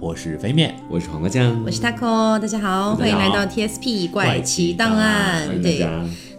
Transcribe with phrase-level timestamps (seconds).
[0.00, 5.48] 我是飞面，我是黄瓜酱，我是 taco，大家好，欢迎来到 TSP 怪奇档案。
[5.62, 5.86] 对，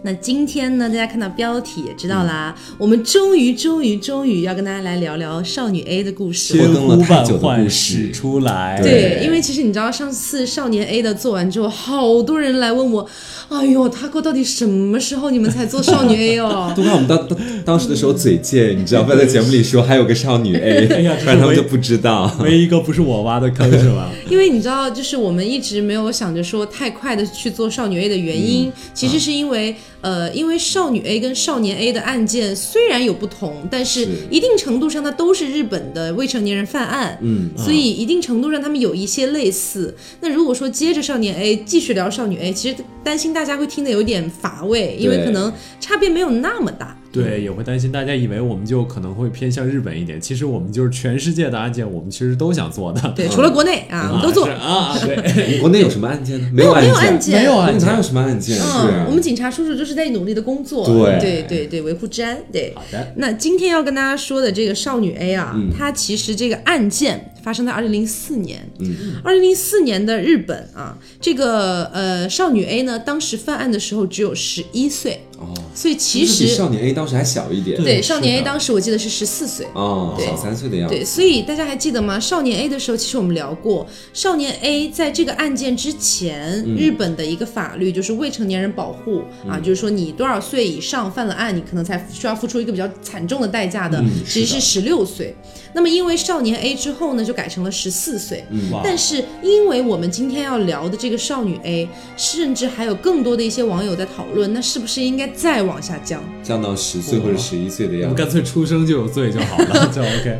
[0.02, 8.78] 那今天呢，大家看到标题也知道啦，我们终于、终于、终于要跟大家来聊聊少女 A 的故事，千呼万唤始出来。
[8.82, 13.08] 对，因为其实你知道，上次少年 A 的做完之后，好多人来问我。
[13.50, 16.72] 哎呦，他哥到底什么时候你们才做少女 A 哦？
[16.76, 19.14] 都怪我们当当当时的时候嘴贱，你知道不？
[19.14, 22.34] 在节目里说还有个少女 A， 哎呀，不然他们就不知道。
[22.40, 24.10] 唯一一个不是我挖的坑是吧？
[24.28, 39.94] 因为你知道，就是我们一直没有想着说太快的去做少女 A 的原因，其实是因为呃，因为少女 A 跟少年 A 的案件虽然有不同，但是一定程度上它都是日本的未成年人犯案，嗯，所以一定程度上他们有一些类似。
[40.20, 46.93] 那如果说接着少年 A 继续聊少女 A，其实担心大家会听得有点乏味，因为可能差别没有那么大。
[47.22, 53.12] 对，也会担心大家以为我们就可能会偏向日本一点，其实我们就是全世界的案件，我们其实都想做的。
[53.14, 54.98] 对，除了国内啊，我们都做啊。
[54.98, 56.48] 对， 国内有什么案件呢？
[56.52, 58.58] 没有没有案件，没有案件，哪有什么案件？
[58.58, 60.86] 嗯，我们警察叔叔就是在努力的工作。
[60.86, 62.36] 对对对对，维护治安。
[62.52, 63.12] 对，好的。
[63.16, 67.30] 那今天要跟大家说的这个少女 A 啊，她其实这个案件。
[67.44, 79.66] 发生在二零零四年，嗯，二零零四年的日本啊，这个呃少女 A 呢，当时犯案的时候只有十一岁哦，所以其实少年 A 当时还小一点，对，少年 A 当时我记得是十四岁。
[79.74, 82.18] 哦，小三岁的样子，对，所以大家还记得吗？
[82.18, 95.34] 少年 A 的时候，其实我们聊过，少年 A 在这个案件之前，日本的一个法律就是未成年人保护啊，就是说你多少岁以上犯了案，你可能才需要付出一个比较惨重的代价的，其实是十六岁。
[95.74, 98.44] 那么因为少年 A 之后呢，就改成了十四岁。
[98.50, 108.04] 嗯，但是因为我们今天要聊的这个少女 A，甚至还有更多的一些网友在讨论，那是不是应该再往下降，降到十岁或者十一岁的样子？
[108.04, 110.38] 我们干脆出生就有罪就好了， 就 OK。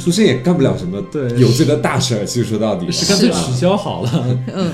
[0.00, 4.38] 出生也干不了什么对有罪的大事儿，其实说到底是干脆取消好了。
[4.54, 4.70] 嗯，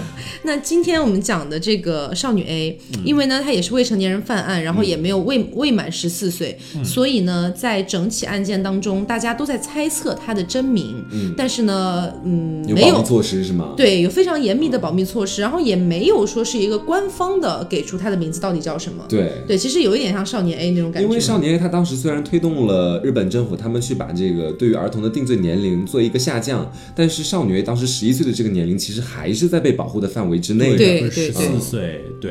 [0.48, 9.86] 那今天我们讲的这个少女 A，因为呢她也是未成年人犯案，然后也没有未未满十四岁，所以呢在整起案件当中，大家都在猜。
[9.88, 13.72] 测她的真名，嗯，但是呢，嗯，没有措施是吗？
[13.76, 19.04] 对，有非常严密的保密措施，然后也没有说是一个官方的给出她的名字到底叫什么。
[19.08, 21.08] 对对，其实有一点像少年 A 那种感觉。
[21.08, 32.30] 因为少年 A 他当时虽然推动了日本政府他们去把这个对于儿童的定罪年龄做一个下降，但是少女 A 当时十一岁的这个年龄其实还是在被保护的范围之内的，对对十四岁，对。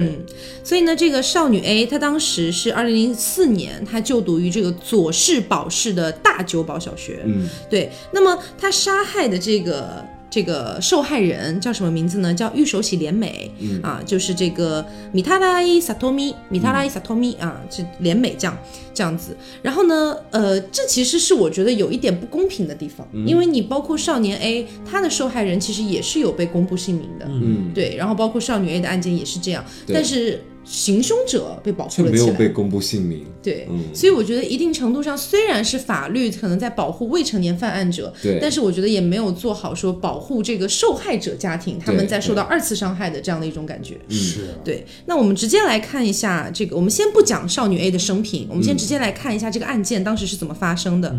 [0.64, 7.22] 所以呢，这个少女 A 她当时是二零零四年，她就读于这个佐世保市的大久保小学。
[7.26, 7.90] 嗯，对。
[8.12, 10.06] 那么她杀害的这个
[10.38, 12.32] 这个受害人叫什么名字呢？
[12.32, 13.50] 叫玉手洗莲美。
[13.60, 18.56] 嗯啊，就是这个米塔拉伊萨托米，米塔拉伊萨托米啊，这莲美酱
[18.94, 19.36] 这样子。
[19.64, 27.26] 然后呢，呃，这其实是我觉得有一点不公平的地方，因为你包括少年 A，他的受害人其实也是有被公布姓名的。
[27.28, 27.96] 嗯，对。
[27.98, 30.40] 然后包括少女 A 的案件也是这样，但是。
[30.70, 33.26] 行凶者被保护了起来，没有被公布姓名。
[33.42, 43.98] 对，所以我觉得一定程度上，虽然是法律可能在保护未成年犯案者，对，但是我觉得也没有做好说保护这个受害者家庭，他们在受到二次伤害的这样的一种感觉。
[44.10, 44.86] 是，对。
[45.06, 51.16] 那我们直接来看一下这个，我们先不讲少女 A 的生平，我们先直接来看一下这个案件当时是怎么发生的。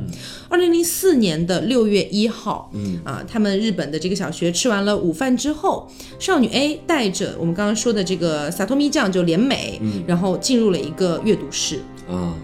[0.51, 9.38] 二零零四年的六月一号，嗯啊，他们日本的这个小学吃完了午饭之后，少女 A 带着我们刚刚说的这个萨托米酱就连。
[9.39, 12.35] 美，然后进入了一个阅读室啊。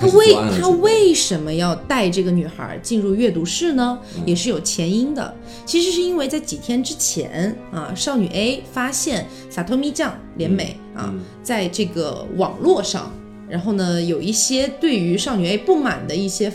[0.00, 3.98] 他为他为什么要带这个女孩进入阅读室呢？
[4.24, 5.34] 也是有前因的。
[5.66, 13.12] 其实是因为在几天之前啊，少女 A 发现萨托米酱联美啊，在这个网络上，
[13.48, 16.52] 然后呢有一些对于少女 A 不满的一些。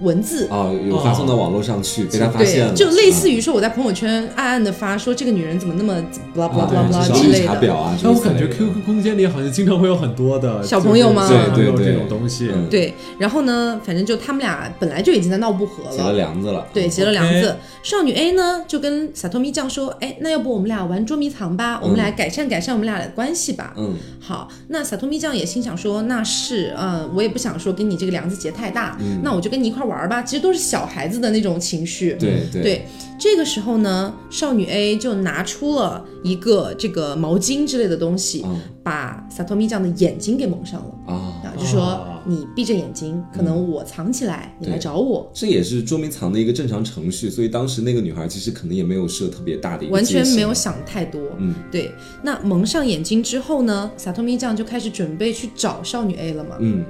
[0.00, 5.94] 文字啊，有发送到网络上去，被他发现了，就类似于说我在朋友圈暗暗的发说这个女人怎么那么
[6.34, 7.46] 巴拉巴拉巴拉之类的。
[7.46, 11.28] 查表啊，但我感觉 QQ 空间里好像经常会有很多的小朋友吗？
[11.28, 12.50] 对对对，这种东西。
[12.70, 16.66] 对，然后呢，反正就他们俩本来就已经在闹不和了，结了梁子了。
[16.72, 17.56] 对，结了梁子。
[17.82, 21.78] 少女 A 呢就跟萨托米酱说，哎，那要不我们俩玩捉迷藏吧？
[21.82, 23.74] 我们俩改善改善我们俩的关系吧。
[23.76, 24.48] 嗯，好。
[24.68, 30.22] 那萨托米酱也心想说，那是，嗯，我也不想说跟你这个梁子结太大，那我就跟你一块玩吧。
[30.22, 30.46] 其实。
[30.46, 32.86] 都是小孩子的那种情绪，对对。
[33.18, 38.46] 这个时候呢，少女 A 就拿出了一个这个毛巾之类的东西，
[38.84, 45.30] 把萨托米酱的眼睛给蒙上了啊，就说你闭着眼睛，可能我藏起来，你来找我。
[45.32, 51.20] 这也是捉迷藏的一个正常程序，所以当时那个女孩其实可能也没有设特别大的，完全没有想太多。
[51.38, 51.92] 嗯，对。
[52.22, 56.56] 那蒙上眼睛之后呢，萨托米酱就开始准备去找少女 A 了嘛。
[56.60, 56.84] 嗯，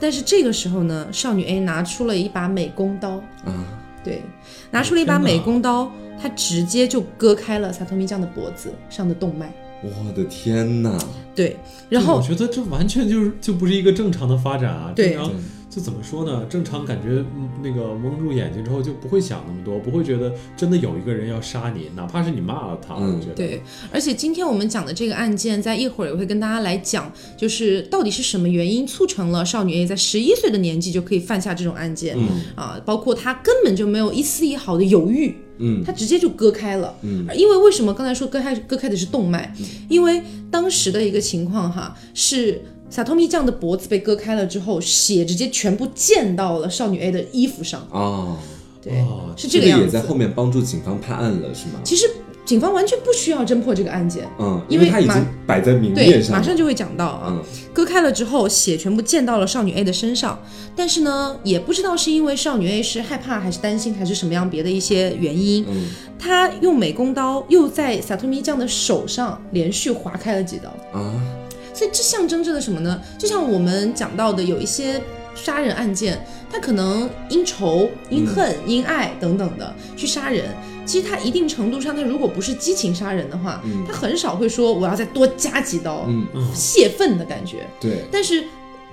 [0.00, 3.10] 但是这个时候呢，少女 A 拿出了一把美工刀
[3.44, 3.78] 啊。
[4.04, 4.20] 对，
[4.72, 5.88] 拿出了一把美工刀，
[6.20, 9.52] 她直接就割开了萨托米酱的脖子上的动脉。
[9.82, 10.98] 我的天哪！
[11.34, 11.56] 对，
[11.88, 14.92] 然后我觉得这完全就是就不是一个正常的发展啊。
[14.94, 15.32] 对正常
[15.74, 16.44] 就怎么说呢？
[16.50, 32.78] 正常感觉嗯那个蒙住眼睛之后就不会想那么多，不会觉得真的有一个人要杀你，哪怕是你骂了他，嗯我觉得对，而且今天我们讲的这个案件，在一会儿也会跟大家来讲，就是到底是什么原因促成了少女 A 在十一岁的年纪就可以犯下这种案件、嗯啊？
[32.84, 36.94] 包括她根本就没有一丝一毫的犹豫，嗯，她直接就割开了。
[37.00, 39.54] 嗯，因为为什么刚才说割开割开的是动脉？
[39.88, 42.60] 因为当时的一个情况哈是。
[42.92, 48.36] 萨托米酱的脖子被割开了之后，血直接全部溅到了少女 A 的衣服上，啊，
[48.82, 49.86] 对，哦是这个样子。
[49.86, 51.80] 也在后面帮助警方判案了，是吗？
[51.82, 52.04] 其实
[52.44, 55.14] 警方完全不需要侦破这个案件，嗯，因为他已经
[55.46, 57.28] 摆在明面，上了，马上就会讲到啊。
[57.30, 57.42] 嗯
[57.72, 60.38] 割开了之后，血全部溅到了少女 A 的身上，
[60.76, 71.14] 但是呢，也不知道是因为少女 A 是害怕还是担心，还是什么样别的一些原因，嗯她用美工刀又在萨托米酱的手上连续划开了几刀，啊，
[71.74, 73.00] 所以这象征着的什么呢？
[73.18, 75.00] 就像我们讲到的，有一些
[75.34, 80.46] 杀人案件，他可能因仇、因恨、因爱等等的去杀人。
[80.84, 87.66] 其实他一定程度上，他如果不是激情杀人的话，他很少会说我要再多加几刀，嗯泄愤的感觉。
[87.80, 88.44] 对，但是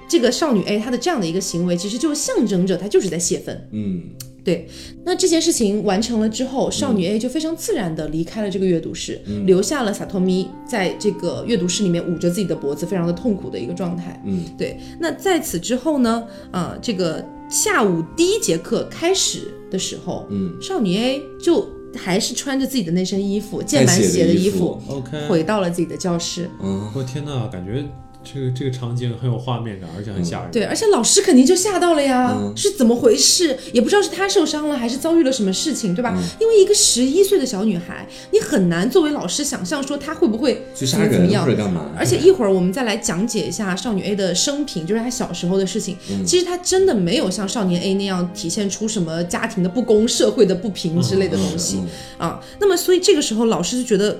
[0.07, 3.67] 这个少女 A 她的这样的一个行为，其实就象征着她就是在泄愤。
[3.71, 4.03] 嗯
[4.43, 4.67] 对，
[5.03, 14.21] 那这件事情完成了之后，少女 A 就非常自然的离开了这个阅读室，留下了萨托咪在这个阅读室里面捂着自己的脖子，非常的痛苦的一个状态。
[14.25, 14.77] 嗯，对。
[14.99, 26.49] 那在此之后呢，啊、这个下午第一节课开始的时候，嗯，少女 A 就还是穿着自己的那身衣服，溅满带血的衣衣服服，OK，回到了自己的教室。
[26.61, 27.83] 嗯，我天呐，感觉
[28.21, 30.51] 这个这个场景很有画面感，而且很吓人。
[30.51, 33.57] 对，而且老师肯定就吓到了呀，嗯是怎么回事？
[33.71, 36.13] 也不知道是他受伤了，还是遭遇了什么事情，对吧？
[36.15, 41.91] 嗯因为一个十一岁的小女孩，你很难作为老师想象说她会不会去杀人怎么怎么样或者干嘛？
[41.97, 45.95] 而且一会儿我们再来讲解一下少女 A 的生平，就是她小时候的事情。
[46.11, 51.81] 嗯其实她真的没有像少年 A 那样体现出什么家庭的不公、社会的不平之类的东西、
[52.17, 52.39] 啊。
[52.59, 54.19] 那么，所以这个时候老师就觉得。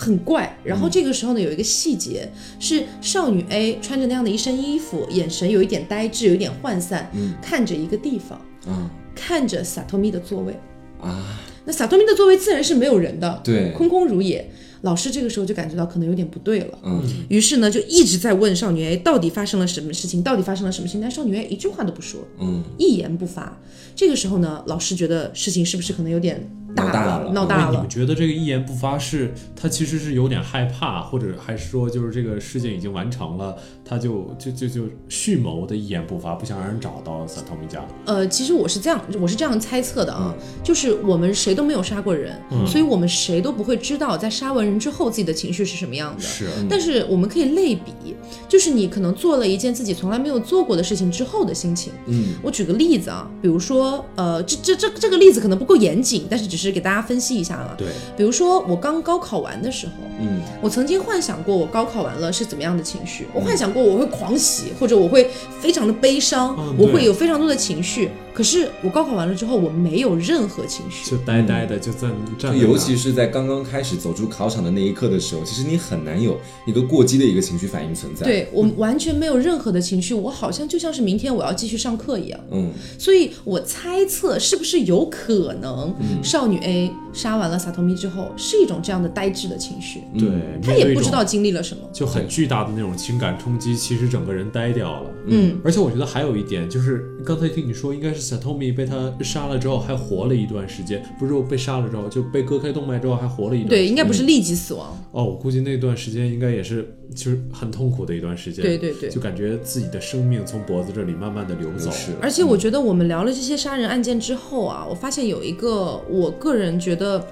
[0.00, 2.26] 很怪，然后这个时候呢，有一个细节
[2.58, 7.12] 是少女 A 穿着那样的一身衣服，眼神有一点呆滞，有一点涣散，
[7.42, 8.90] 看着一个地方，啊。
[9.14, 10.58] 看着萨托米的座位。
[10.98, 13.70] 啊，那萨托米的座位自然是没有人的，对。
[13.72, 14.50] 空空如也。
[14.82, 23.60] 老师这个时候就感觉到可能有点不对了，嗯，于是呢就一直在问少女 A 到底发生了什么事情，到底发生了什么事情，但少女 A 一句话都不说，嗯，一言不发。
[23.94, 27.88] 这个时候呢，老师觉得事情是不是可能有点大闹大了闹大了哎你们？
[27.88, 37.84] 觉得这个一言不发是他其实是有点害怕，或者还是说就是这个事件已经完成了，他就就就就蓄谋的一言不发，不想让人找到萨托米家。
[38.06, 42.36] 呃，其实我是这样，我是这样猜测的啊，嗯就是我们谁都没有杀过人，
[42.66, 46.22] 所以我们谁都不会知道在杀完人之后自己的情绪是什么样的。
[46.22, 48.14] 是，但是我们可以类比，
[48.48, 51.92] 就是你可能做了一件自己从来没有做过的事情之后的心情。
[52.06, 57.74] 嗯，我举个例子啊，比如说，呃，这这这这个例子可能不够严谨，但是只是给大家分析一下了。
[57.76, 65.30] 对，比如说我刚高考完的时候，嗯，我曾经幻想过我高考完了是怎么样的情绪，我幻想过我会狂喜，或者我会
[65.60, 68.10] 非常的悲伤，嗯我会有非常多的情绪。
[68.32, 71.10] 可是我高考完了之后，我没有任何情绪。
[71.10, 82.40] 就呆呆的就在站在那，尤其是在刚刚开始走出考场的那一刻的时候，其实你很难有一个过激的一个情绪反应存在。，对我完全没有任何的情绪，我好像就像是明天我要继续上课一样。
[82.52, 90.28] 嗯，所以我猜测是不是有可能，少女 A 杀完了萨托米之后是一种这样的呆滞的情绪，对，
[90.62, 91.82] 她面对一种也不知道经历了什么。
[91.92, 95.10] 就很巨大的那种情感冲击，其实整个人呆掉了。
[95.26, 103.84] 嗯，而且我觉得还有一点，就是刚才听你说，应该是 Satomi 被他杀了之后还活了一段时间，不是被杀了之后就被割开动脉之后还活了一段时间。
[103.84, 104.98] 对，应该不是立即死亡。
[105.12, 108.64] 哦，我估计那段时间应该也是就是很痛苦的一段时间。
[108.64, 111.92] 对对对就感觉自己的生命从脖子这里慢慢的流走流。
[111.92, 112.18] 逝了。
[112.22, 117.24] 而且我觉得我们聊了这些杀人案件之后啊，我发现有一个我个人觉得。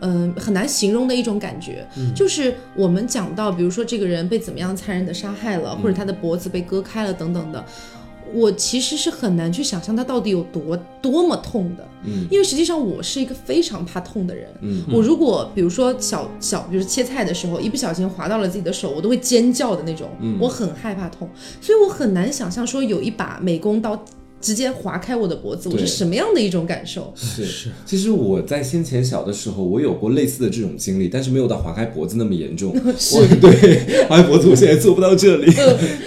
[0.00, 1.82] 嗯，很难形容的一种感觉，
[2.14, 7.64] 就是我们讲到，比如说这个人被怎么样残忍的杀害了，或者他的脖子被割开了等等的，
[8.32, 20.36] 我其实是很难去想象他到底有多多么痛的，嗯，因为实际上我是一个非常怕痛的人，嗯，我如果比如说小小，比如切菜的时候一不小心划到了自己的手，我都会尖叫的那种，嗯。
[20.38, 21.28] 我很害怕痛，
[21.60, 23.96] 所以我很难想象说有一把美工刀
[24.40, 27.12] 直接划开我的脖子，我是什么样的一种感受？
[27.16, 32.74] 是是，其实我在先前小的时候，我有过类似的这种经历，但是没有到划开脖子那么严重。
[32.98, 35.50] 是我 对划开脖子，我现在做不到这里。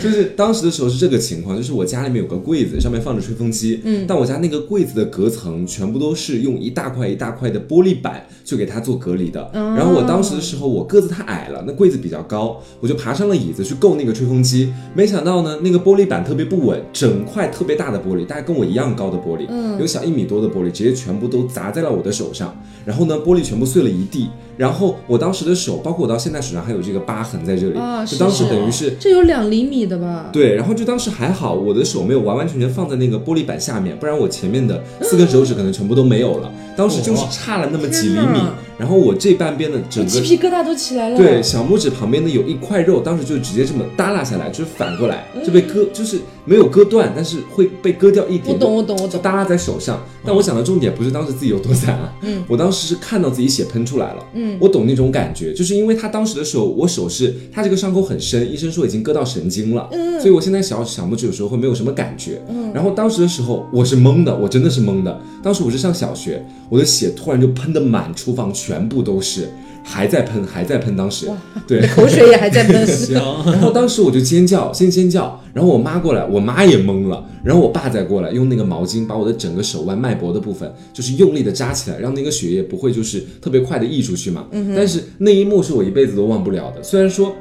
[0.01, 9.50] 就是当时的时候是这个情况，就是我家里面有个柜子，上面放着吹风机，嗯，但我家那个柜子的隔层全部都是用一大块一大块的玻璃板去给它做隔离的。
[9.53, 19.47] 然后我当时的时候，我个子太矮了，那柜子比较高，我就爬上了椅子去够那个吹风机，没想到呢，那个玻璃板特别不稳，整块特别大的玻璃，大概跟我一样高的玻璃，
[19.79, 28.93] 有小一米多的玻璃，直接全部都砸在了我的手上，然后呢，玻璃全部碎了一地，然后我当时的手，包括我到现在手上还有这个疤痕在这里，啊就当时等于是。
[28.99, 30.29] 这有两厘米的吧？
[30.33, 36.51] 对，然后就当时还好，我的手没有完完全全放在那个玻璃板下面，不然我前面的四根手指可能全部都没有了。
[36.75, 38.39] 当时就是差了那么几厘米
[38.77, 41.17] 然后我这半边的整个鸡皮疙瘩都起来了。
[41.17, 48.53] 对，小拇指旁边的有一块肉，当时就直接这么耷拉下来，就是反过来就被割，就是没有割断，但是会被割掉一点。
[48.53, 49.09] 我懂，我懂，我懂。
[49.09, 50.01] 就耷拉在手上。
[50.25, 69.49] 但我想的重点不是当时自己有多惨啊，嗯，我当时是看到自己血喷出来了，嗯，我懂那种感觉，就是因为他当时的时候，我手是他这个伤口很深，医生说已经割到神经了，嗯，所以我现在小小拇指有时候会没有什么感觉，嗯，然后当时的时候我是懵的，我真的是懵的，当时我是上小学，我的血突然就喷的满厨房全部都是。
[69.83, 71.27] 还在喷，还在喷，当时，
[71.67, 72.88] 对， 口水也还在喷。
[73.12, 84.45] 然后当时我就尖叫，先尖叫，然后我妈过来，我妈也懵了，然后我爸再过来，用那个毛巾把我的整个手腕脉搏的部分，就是用力的扎起来，让那个血液不会就是特别快的溢出去嘛。
[84.75, 87.36] 但是那一幕是我一辈子都忘不了的，虽然说。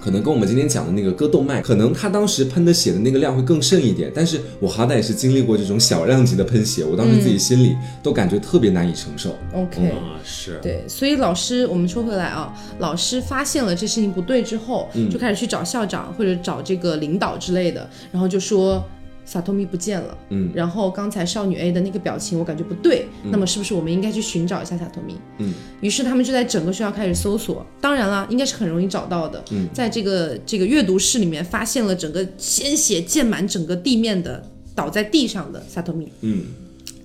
[0.00, 9.36] 可能跟我们今天讲的那个割动脉，可能他当时喷的血的那个量会更甚一点，但是我好歹也是经历过这种小量级的喷血，我当时自己心里都感觉特别难以承受。
[9.52, 18.82] OK，啊是，对，所以老师，我们说回来啊，老师发现了这事情不对之后，就开始去找校长或者找这个领导之类的，然后就说。
[19.30, 25.14] 萨托米不见了，嗯，然后刚才少女 A 的那个表情我感觉不对，那么是不是我们应该去寻找一下萨托米？
[25.38, 34.44] 嗯，于是他们就在整个学校开始搜索，当然了，应该是很容易找到的，嗯，在这个这个阅读室里面发现了整个鲜血溅满整个地面的
[34.74, 36.46] 倒在地上的萨托米，嗯，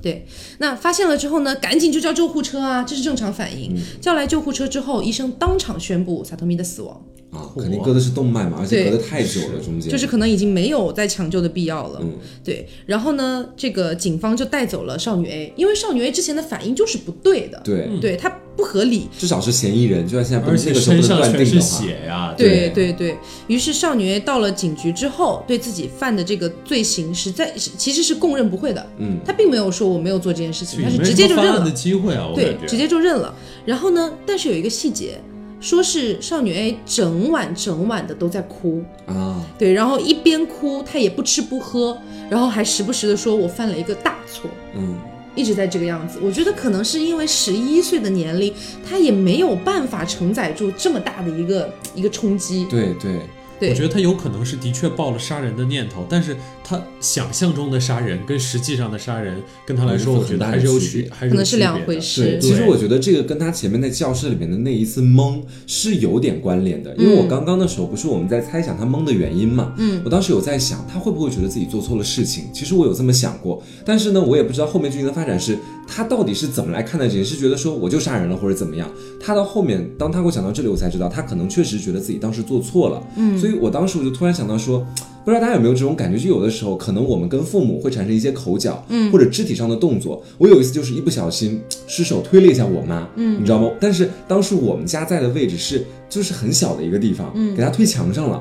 [0.01, 0.25] 对，
[0.58, 3.75] 那发现了之后呢，赶紧就叫救护车啊，这是正常反应。
[4.01, 7.00] 叫来救护车之后，医生当场宣布萨托米的死亡，
[7.32, 9.91] 啊，肯定割的是动脉嘛，而且对隔得太久了，中间。
[9.91, 12.00] 就是可能已经没有再抢救的必要了。
[12.01, 12.13] 嗯。
[12.44, 19.10] 对，然后呢，这个警方就带走了少女 A，因为少女 A 之前的反应就是不对的，对，对她不合理。
[19.17, 22.94] 至少是嫌疑人，就算现在不而且那个时候不能身上全是断定的话，血呀，对对。
[22.94, 23.17] 对
[23.48, 28.86] 于是少女 A 到了警局之后，对自己犯的这个罪行实在是其实是供认不讳的。
[29.00, 31.65] 嗯，她并没有说我没有做这件事情，她是直接就认了。
[31.65, 31.72] 的。
[31.72, 33.36] 机会啊，对直接就认了。
[33.65, 35.20] 然后呢，但是有一个细节，
[35.65, 41.98] 说是少女 A 整晚整晚的都在哭，啊，对，然后一边哭，她也不吃不喝，
[42.29, 44.48] 然后还时不时的说我犯了一个大错。
[44.75, 44.95] 嗯，
[45.34, 48.53] 一直在这个样子，我觉得可能是因为十一岁的年龄，
[48.88, 52.67] 她也没有办法承载住这么大的一个一个冲击。
[52.69, 53.22] 对对，对，
[53.69, 61.77] 我觉得他有可能是的确抱了杀人的念头，但是他想象中的杀人跟实际上的杀人，跟他来说，我觉得还是有区，还是可能是有区别的。
[61.77, 62.24] 两回事。
[62.24, 75.57] 对，其实我觉得这个跟他前面在教室里面的那一次懵是有点关联的，因为我刚刚的时候不是我们在猜想他懵的原因嘛，嗯，我当时有在想他会不会觉得自己做错了事情，其实我有这么想过，但是呢，我也不知道后面剧情的发展是
[75.88, 78.89] 他到底是怎么来看待这件事，是觉得说我就杀人了或者怎么样，
[79.20, 84.86] 他到后面当他给我讲到这里，我才知道他可能确实觉得自己当时做错了，嗯，所以我当时我就突然想到说。
[85.24, 86.20] 不知道大家有没有这种感觉？
[86.20, 90.22] 就有的时候，可能我们跟父母会产生一些口角，嗯，或者肢体上的动作。
[90.38, 93.72] 我有一次就是一不小心失手推了一下我妈，嗯，你知道吗？
[93.80, 98.39] 但是当时我们家在的位置是就是很小的一个地方，嗯，给她推墙上了。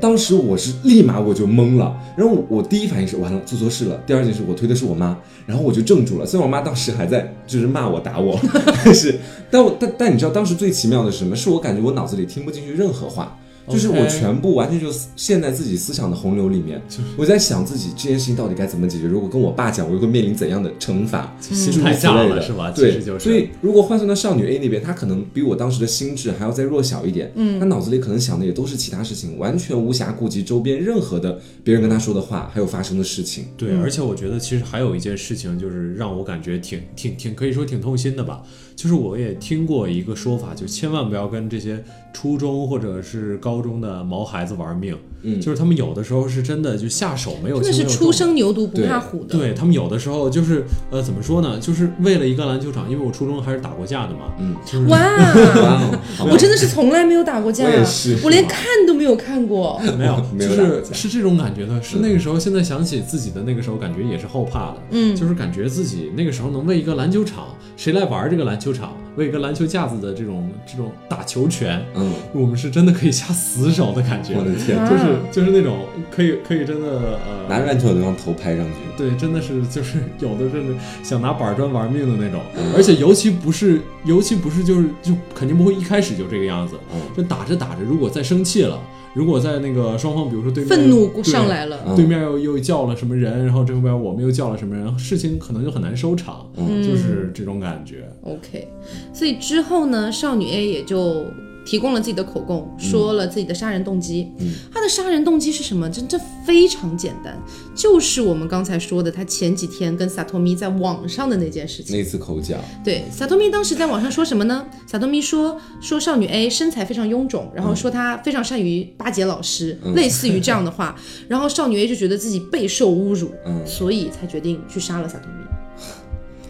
[0.00, 6.26] 当时我是立马我就懵了，然后我第一反应是完了做错事了，第二件事我推的是我妈，然后我就怔住了。
[6.26, 8.38] 虽然我妈当时还在就是骂我打我，
[8.84, 9.18] 但是
[9.50, 11.36] 但我但但你知道当时最奇妙的是什么？
[11.36, 13.38] 是我感觉我脑子里听不进去任何话。
[13.68, 16.80] 就是我全部完全就陷在自己思想的洪流里面，
[17.16, 19.06] 我在想自己这件事情到底该怎么解决。
[19.06, 21.36] 如果跟我爸讲，我又会面临怎样的惩罚？
[21.40, 33.46] 心诸如此太大了类的是吧对所以如果换算到少女 A 那边，她可能比我当时的心智还要再弱小一点，嗯，她脑子里可能想的也都是其他事情，完全无暇顾及周边任何的别人跟她说的话，还有发生的事情。
[33.56, 38.42] 对，而且我觉得其实还有一件事情，就是让我感觉挺挺挺可以说挺痛心的吧。
[38.78, 41.82] 就是我也听过一个说法，就千万不要跟这些
[42.12, 45.40] 初中或者是高中的毛孩子玩命，嗯。
[45.40, 49.38] 就是他们有的时候是真的就下手没有真的是出轻重生牛犊不怕虎的。
[49.38, 58.18] 对他们有的时候就是呃怎么说呢，就是为了一个篮球场，因为我初中还是打过架的嘛，嗯，就是哇，哇我真的是从来没有打过架，是。
[58.24, 59.80] 我连看都没有看过。
[59.98, 65.16] 没有， 没有就是是这种感觉的，是那个时候，现在想起自己的那个时候，感觉也是后怕的，嗯。
[65.16, 82.72] 就是感觉自己那个时候能为一个篮球场，谁来玩这个篮球场，为一个篮球架子的这种这种打球拳，嗯，我们是真的可以下死手的感觉，我的天，啊就是就是那种可以可以真的呃拿着篮球就让头拍上去，对，真的是就是有的真的想拿板砖玩命的那种，嗯。
[82.74, 87.00] 而且尤其不是，尤其不是就是就肯定不会一开始就这个样子，嗯。
[87.16, 88.80] 就打着打着，如果再生气了，
[89.14, 96.82] 如果在那个双方比如说对面愤怒上来了，嗯对面又又叫了什么人，然后这边我们又叫了什么人，事情可能就很难收场，嗯。
[96.82, 98.08] 就是这种感觉。
[98.22, 98.68] OK，
[99.12, 101.24] 所以之后呢，少女 A 也就
[101.68, 104.32] 提供了自己的口供，说了自己的杀人动机。
[104.38, 105.90] 嗯她的杀人动机是什么？
[105.90, 107.38] 这这非常简单，
[107.76, 111.94] 就是我们刚才说的，他前几天跟萨托米在网上的那件事情。
[111.94, 114.64] 那次口角，对，萨托米当时在网上说什么呢？
[114.86, 120.96] 萨托米说说少女 A 身材非常臃肿，然后说她非常善于巴结老师，类似于这样的话。
[121.28, 125.47] 然后少女 A 就觉得自己备受侮辱， 嗯所以才决定去杀了萨托米。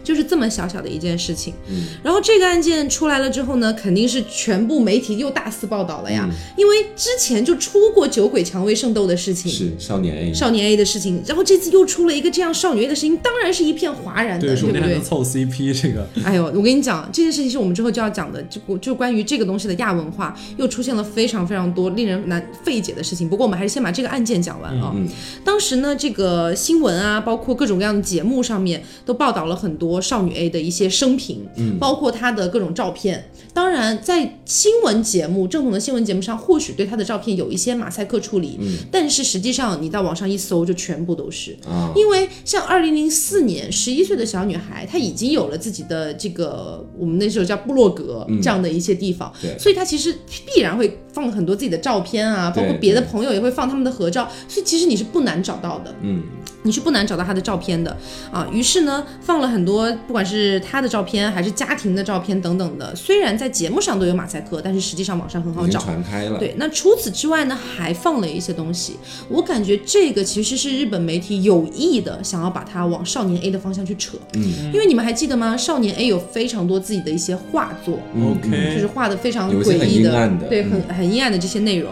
[0.09, 14.99] 就是这么小小的一件事情，嗯然后这个案件出来了之后呢，肯定是全部媒体又大肆报道了呀，嗯因为之前就出过酒鬼蔷薇圣斗的事情，是少年 A，少年 A 的事情，然后这次又出了一个这样少女 A 的事情，当然是一片哗然的，对，对不对？
[14.99, 16.07] 凑 CP 这个。
[16.23, 23.29] 哎呦，我跟你讲，这件事情是我们之后就要讲的，就就关于这个东西的亚文化，又出现了非常非常多令人难费解的事情。
[23.29, 24.91] 不过我们还是先把这个案件讲完啊。
[24.95, 25.07] 嗯
[25.45, 33.31] 当时呢，这个新闻啊，包括各种各样的节目上面都报道了很多少女 A 的一些生平，嗯，包括她的各种照片。
[33.51, 41.57] 当然，在新闻节目正统的新闻节目上，或许对她的照片有一些马赛克处理，嗯，但是实际上你到网上一搜，就全部都是。
[41.67, 49.57] 啊，因为像二零零四年，十一岁的小女孩，她已经有了自己的这个我们那时候叫部落格这样的一些地方，对。
[49.57, 50.15] 所以她其实
[50.45, 55.93] 必然会放很多自己的照片啊，包括别的朋友也会放他们的合照，所以其实你是不难找到的。
[56.01, 56.21] 嗯，
[56.63, 57.95] 你是不难找到他的照片的
[58.31, 58.47] 啊。
[58.51, 65.79] 于是呢，放了很多，不管是他的照片还是家庭的照片等等的，虽然在节目上都有马赛克，但是实际上网上很好找。
[65.79, 68.97] 传开了，对，那除此之外呢，还放了一些东西。
[69.29, 74.17] 我感觉这个其实是日本媒体有意的想要把它往少年 A 的方向去扯。
[74.33, 75.55] 嗯，因为你们还记得吗？
[75.55, 80.11] 少年 A 有非常多自己的一些画作，嗯 OK 就是画的非常诡异的
[80.49, 81.91] 对，嗯很很阴暗的这些内容。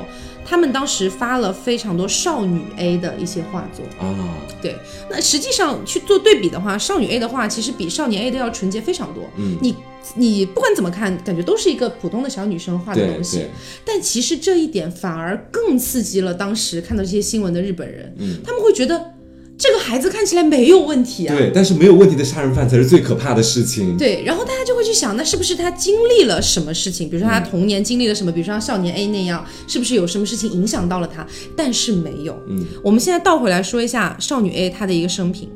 [0.50, 4.16] 他们当时发了非常多少女 A 的一些画作，啊，
[4.62, 4.78] 对，
[5.10, 9.26] 那实际上去做对比的话，少女 A 的话其实比少年 A 的要纯洁非常多。
[9.36, 9.76] 嗯，你
[10.16, 13.40] 你不管怎么看，感觉都是一个普通的小女生画的东西。
[13.40, 13.50] 对，，
[13.84, 18.40] 但其实这一点反而更刺激了当时看到这些新闻的日本人，嗯。
[18.46, 19.14] 他们会觉得
[19.58, 21.36] 这个孩子看起来没有问题啊。
[21.36, 27.10] 对，但是没有问题的杀人犯才是最可怕的事情，对，然后大家就会去想，那是不是他经历了什么事情？
[27.10, 28.32] 比如说他童年经历了什么？
[28.32, 31.26] 比如说像少年 A 那样，是不是有什么事情影响到了他？
[31.56, 32.38] 但是没有。
[32.48, 35.50] 嗯，我们现在倒回来说一下少女 A 她的一个生平。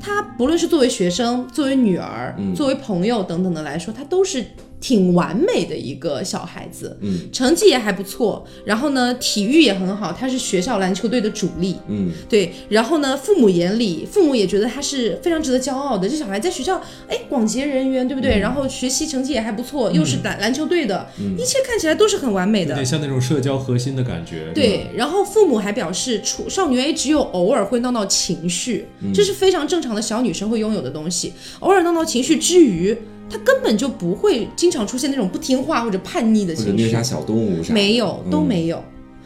[0.00, 4.44] 她不论是作为学生、作为女儿、作为朋友等等的来说，她都是
[4.82, 16.08] 挺完美的一个小孩子，嗯，成绩也还不错，然后呢，体育也很好，他是学校篮球队的主力，嗯，对，然后呢，父母眼里，父母也觉得他是非常值得骄傲的。
[16.08, 18.40] 这小孩在学校，哎，广结人缘，对不对？
[18.40, 22.84] 然后学习成绩也还不错，又是篮篮球队的，一切看起来都是很完美的有点。
[22.84, 24.50] 像那种社交核心的感觉。
[24.52, 31.32] 对，然后父母还表示，处少女 A 只有偶尔会闹闹情绪，这是非常正常的小女生会拥有的东西。
[31.60, 32.96] 偶尔闹闹情绪之余，
[33.32, 38.84] 她根本就不会经常出现那种不听话或者叛逆的情绪虐杀，小动物啥，没有，都嗯没有。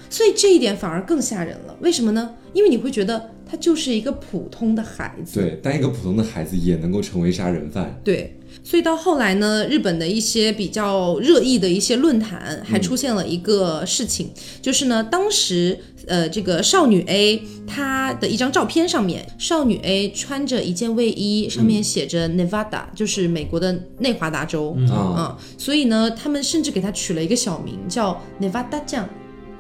[0.09, 1.77] 所以这一点反而更吓人了。
[1.81, 2.31] 为什么呢？
[2.53, 5.40] 因为你会觉得他就是一个普通的孩子。
[5.40, 14.30] 对，但一个普通的孩子也能够成为杀人犯，对，所以到后来呢，日本的一些比较热议的一些论坛还出现了一个事情，
[14.61, 24.74] 就是呢，当时呃这个少女 A 她的一张照片上面，少女 A 穿着一件卫衣，上面写着 Nevada，、就是美国的内华达州。
[24.78, 29.09] 嗯啊嗯，所以呢，他们甚至给她取了一个小名叫 Nevada 酱。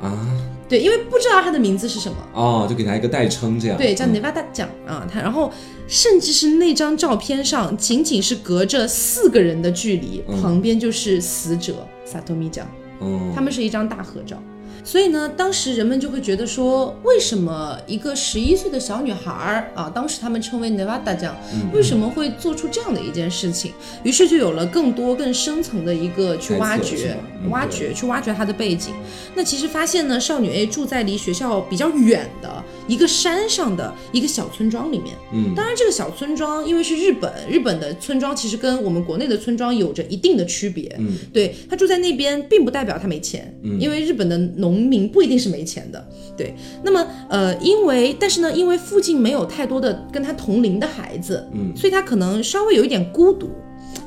[0.00, 4.14] 啊对，因为不知道他的名字是什么，哦，就给他一个代称这样，对，叫嗯。
[4.14, 5.52] Nevada 酱啊，他然后
[5.86, 10.42] 甚至是那张照片上仅仅是隔着四个人的距离，嗯。
[10.42, 12.66] 旁边就是死者萨托米奖，
[13.00, 14.42] 嗯，他们是一张大合照。
[14.86, 21.36] 所以呢，当时人们就会觉得说，为什么一个十一岁的小女孩儿啊，当时他们称为 Nevada 酱，
[21.72, 23.72] 为什么会做出这样的一件事情？
[24.04, 27.16] 于是就有了更多更深层的一个去挖掘
[27.50, 28.94] 挖掘、去挖掘她的背景。
[29.34, 35.14] 那其实发现呢，少女 A 住在离学校比较远的一个山上的一个小村庄里面。
[35.32, 40.94] 嗯，当然，这个小村庄因为是日本，日本的村庄其实跟我们国内的村庄有着一定的区别。
[40.98, 46.08] 嗯，对他住在那边，并不代表他没钱，嗯因为日本的农民不一定是没钱的。
[46.36, 53.50] 对，那么呃，因为但是呢，因为附近没有太多的跟他同龄的孩子，嗯所以他可能稍微有一点孤独。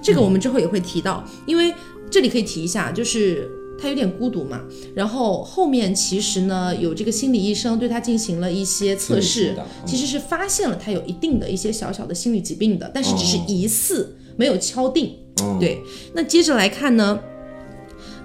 [0.01, 1.73] 这个我们之后也会提到，因为
[2.09, 3.49] 这里可以提一下，就是。
[3.81, 4.61] 他有点孤独嘛，
[4.95, 15.15] 然后后面其实呢，有这个心理医生对他进行了一些测试其实是发现了他有一定的一些小小的心理疾病的，但是只是哦疑似，没有敲定。
[15.41, 15.79] 哦，对，
[16.13, 17.17] 那接着来看呢，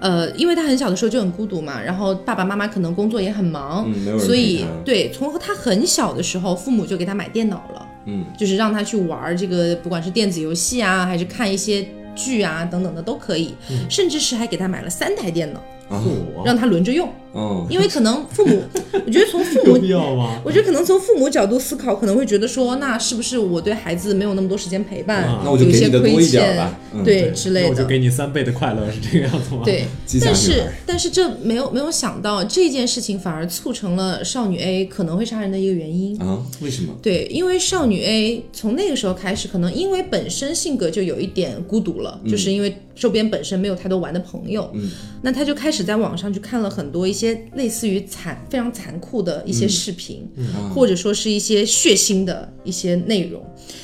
[0.01, 3.89] 呃，因为他很小的时候就很孤独嘛，然后爸爸妈妈可能工作也很忙，
[4.19, 13.85] 所以对，从他很小的时候，父母就给他买电脑了，嗯，就是让他去玩这个，不管是电子游戏啊，还是看一些剧啊等等的都可以，嗯。
[13.89, 16.41] 甚至是还给他买了三台电脑，啊，哦。
[16.45, 18.63] 让他轮着用，哦，因为可能父母，
[19.05, 20.39] 我觉得从父母必要吗？
[20.45, 26.71] 我觉得可能从父母角度思考，可能会觉得说，那是不是我对孩子没有那么多时间陪伴，啊那我就有一些亏欠
[27.03, 27.69] 对之类的。
[27.69, 29.63] 我就给你三倍的快乐，是这个样子吗？
[29.65, 29.85] 对，
[30.21, 36.17] 但是但是这没有没有想到这件事情反而促成了少女 A 可能会杀人的一个原因。
[36.21, 36.95] 啊，为什么？
[37.01, 44.89] 对，因为少女 A 从那个时候开始，可能因为本身性格就有一点孤独了，就是因为周边本身没有太多玩的朋友，嗯，
[45.21, 53.41] 那她就开始在网上去看了很多一些类似于残非常残酷的一些视频，啊或者说是一些血腥的一些内容。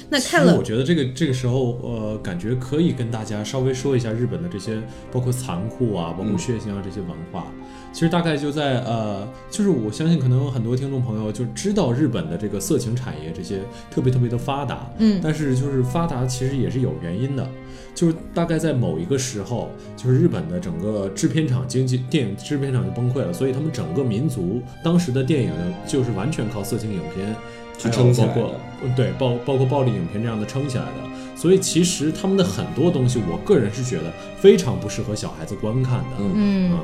[0.10, 7.52] 那看了我觉得这个这个时候，呃，感觉可以跟大家稍微说一下日本的这些，包括残酷啊，包括血腥啊这些文化。
[7.94, 17.48] 其实大概就在呃，就是我相信可能有很多听众朋友就知道日本的这个色情产业这些特别特别的发达，嗯，但是就是发达其实也是有原因的，
[17.94, 27.36] 就是大概在某一个时候，就是日本的整个制片厂经济电影制片厂就崩溃了，所以他们整个民族当时的电影呢，就是完全靠色情影片
[27.78, 31.12] 去撑起来的包括嗯对包包括暴力影片这样的撑起来的。
[31.36, 36.18] 所以其实他们的很多东西，我个人是觉得非常不适合小孩子观看的。
[36.20, 36.80] 嗯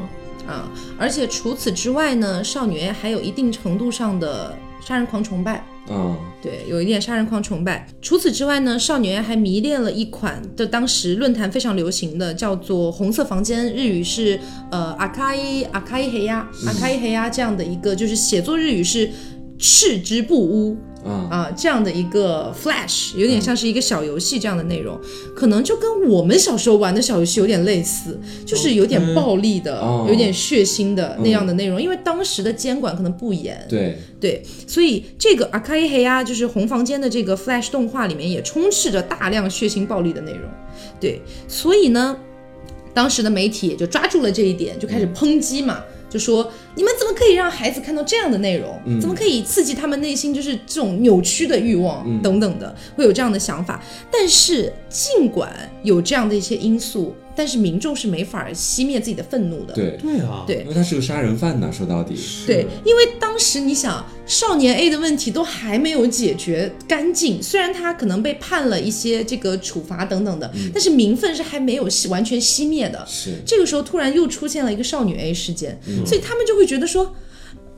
[0.47, 4.55] 啊，而且除此之外呢，少女 A 还有一定程度上的
[4.85, 5.65] 杀人狂崇拜。
[5.89, 7.87] 嗯，对，有一点杀人狂崇拜。
[8.01, 14.37] 除此之外呢，少女 A 还迷恋了一款就当时论坛非常流行的，叫做“红色房间”，日语是
[14.69, 19.09] 呃阿卡伊阿卡伊黑呀阿卡伊黑呀这样的一个，就是写作日语是
[19.57, 20.77] 视之不污。
[21.05, 24.99] 啊，啊，这样的一个 Flash，有点像是一个小游戏这样的内容，
[25.33, 30.05] 可能就跟我们小时候玩的小游戏有点类似，就是有点暴力的，哦。
[30.09, 40.41] 有点血腥的那样的内容，因为当时的监管可能不严，对，对，所以这个阿卡伊黑啊，就是红房间的这个 Flash 动画里面也充斥着大量血腥暴力的内容。
[40.99, 42.17] 对，所以呢，
[42.93, 48.79] 当时的媒体也就抓住了这一点，就开始抨击嘛，就说你们怎么可以让孩子看到这样的内容？
[48.99, 53.83] 怎么可以刺激他们内心就是这种扭曲的欲望、等等的，会有这样的想法。
[54.11, 55.51] 但是尽管
[55.83, 59.73] 有这样的一些因素，但是民众是没法熄灭自己的愤怒的。
[59.75, 60.61] 对，对啊，对。
[60.63, 62.15] 因为他是个杀人犯呐，说到底，
[62.47, 73.05] 对，因为当时你想，少年 A 的问题都还没有解决干净，虽然他可能被判了一些这个处罚等等的，但是民愤是还没有熄完全熄灭的。
[73.07, 73.35] 是。
[73.45, 77.13] 这个时候突然又出现了一个少女 A 事件，所以他们就会觉得说，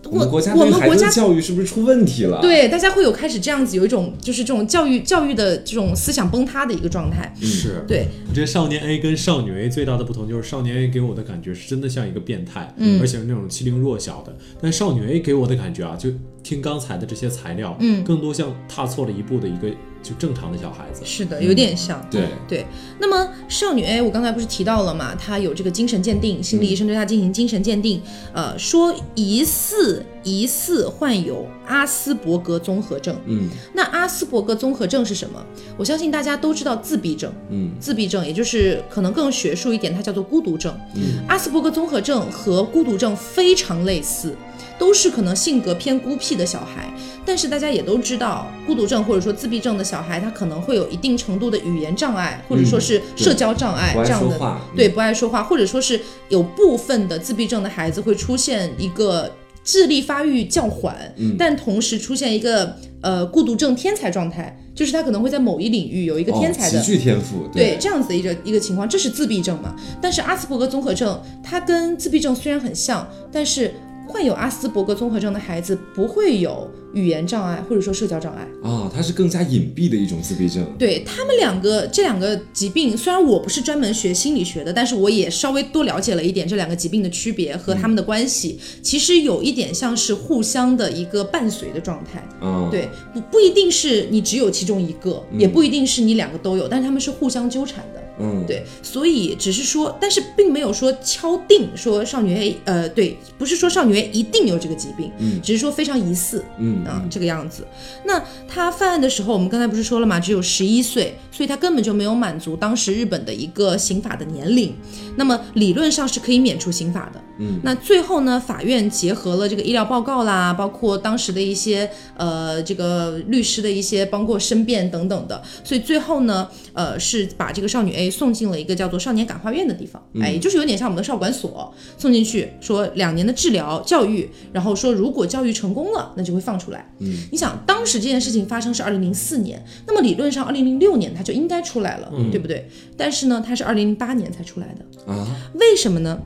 [0.05, 7.33] 我我们国家我对孩子的们国家教育是不是出问题了？，对大家会有开始这样子有一种就是这种教育教育的这种思想崩塌的一个状态。
[7.41, 7.83] 是。
[7.88, 14.35] 对，我觉得少年 A 跟少女 A 最大的不同就是少年 A 给我的感觉是真的像一个变态，嗯，而且是那种欺凌弱小的。
[14.62, 16.09] 但少女 A 给我的感觉啊，就
[16.49, 19.69] 听刚才的这些材料，嗯更多像踏错了一步的一个
[20.01, 21.03] 就正常的小孩子。
[21.05, 22.03] 是的，有点像。
[22.09, 22.65] 对，对，
[22.99, 28.01] 那么少女 A，我刚才不是提到了嘛，她有这个精神鉴定，心理医生对她进行精神鉴定，
[28.33, 33.15] 呃，说疑似疑似患有阿斯伯格综合症。
[33.27, 35.45] 嗯那阿斯伯格综合症是什么？
[35.77, 40.75] 我相信大家都知道自闭症，嗯自闭症也就是可能更学术一点，它叫做孤独症。
[40.95, 44.35] 嗯，阿斯伯格综合症和孤独症非常类似，
[44.79, 46.91] 都是可能性格偏孤僻的小孩。
[47.25, 54.57] 但是大家也都知道，孤独症或者说自闭症的小孩，他可能会有一定程度的语言障碍，或者说是社交障碍、这样的。
[54.75, 59.31] 对，不爱说话，或者说是有部分的自闭症的孩子会出现一个
[59.63, 69.75] 智力发育较缓，嗯但同时出现一个呃孤独症天才状态，就是他可能会在某一领域有一个天才的哦、极具天赋，对这样子的一个一个情况，这是自闭症嘛？
[70.01, 73.71] 但是阿斯伯格综合症，它跟自闭症虽然很像，但是
[74.09, 78.47] 患有阿斯伯格综合症的孩子不会有语言障碍或者说社交障碍。
[78.63, 80.65] 啊，它是更加隐蔽的一种自闭症。
[80.79, 88.59] 对他们两个这两个疾病，虽然我不是专门学心理学的，但是我也稍微多了解了一点这两个疾病的区别和他们的关系。
[88.81, 92.19] 其实有一点像是互相的一个伴随的状态。
[92.41, 98.01] 啊，对，不不一定是你只有其中一个，也不一定是你两个都有，但是他们是互相纠缠的。
[98.19, 107.65] 嗯，对，所以只是说，但是并没有说敲定说少女 A，呃，对，不是说少女 A 一定有这个疾病，嗯只是说非常疑似，嗯啊，这个样子。
[108.05, 114.75] 那他犯案的时候，我们刚才不是说了嘛，只有十一岁，所以他根本就没有满足当时日本的一个刑法的年龄，
[115.15, 117.21] 那么理论上是可以免除刑法的。
[117.38, 136.91] 嗯，那最后呢，法院结合了这个医疗报告啦，包括当时的一些呃这个律师的一些包括申辩等等的，所以最后呢，呃是把这个少女 A 送进了一个叫做少年感化院的地方，哎，也就是有点像我们的少管所，送进去说两年的治疗教育，然后说如果教育成功了，那就会放出来。
[136.99, 142.67] 嗯，你想当时这件事情发生是二零零四年，那么理论上二零零六年他就应该出来了，对不对？
[142.97, 145.11] 但是呢，他是二零零八年才出来的。
[145.11, 146.19] 啊，为什么呢？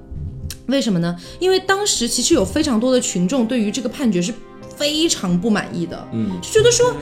[0.68, 1.16] 为什么呢？
[1.40, 4.34] 因为当时其实有非常多的群众对于这个判决是
[4.78, 6.96] 非常不满意的，嗯，就觉得说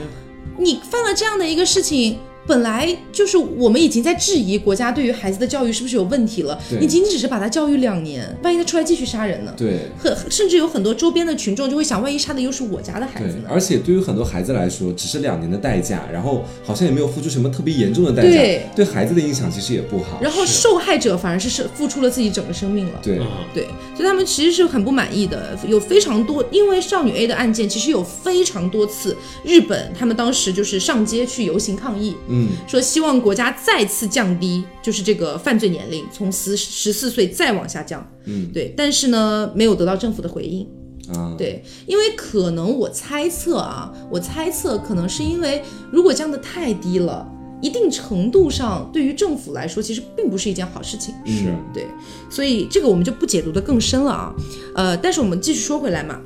[0.57, 2.17] 你犯了这样的一个事情。
[2.47, 9.53] 本来就是我们已经在质疑国家对于孩子的教育是不是有问题了，你仅仅只是把他教育两年，万一他出来继续杀人呢？
[9.57, 9.79] 对。
[9.97, 13.43] 很甚至有很多周边的群众就会想，万一杀的又是我家的孩子，呢？
[13.49, 20.19] 而且对于很多孩子来说，只是两年的代价，然后好像也没有付出什么特别严重的代价，对对孩子的影响其实也不好。
[20.21, 22.99] 然后受害者反而是是付出了自己整个生命了。
[23.03, 40.65] 对，啊对，所以他们其实是很不满意的，有非常多，因为少女 A 的案件，其实有非常多次，日本他们当时就是上街去游行抗议，嗯，说希望国家再次降低，就是这个犯罪年龄从十十四岁再往下降，嗯，对，但是呢，没有得到政府的回应，
[41.13, 47.27] 啊，对，因为可能我猜测啊，我猜测可能是因为如果降得太低了。
[47.63, 51.13] 一定程度上，对于政府来说，其实并不是一件好事情。
[51.27, 51.85] 是，对，
[52.27, 54.33] 所以这个我们就不解读的更深了啊。
[54.73, 56.19] 呃，但是我们继续说回来嘛。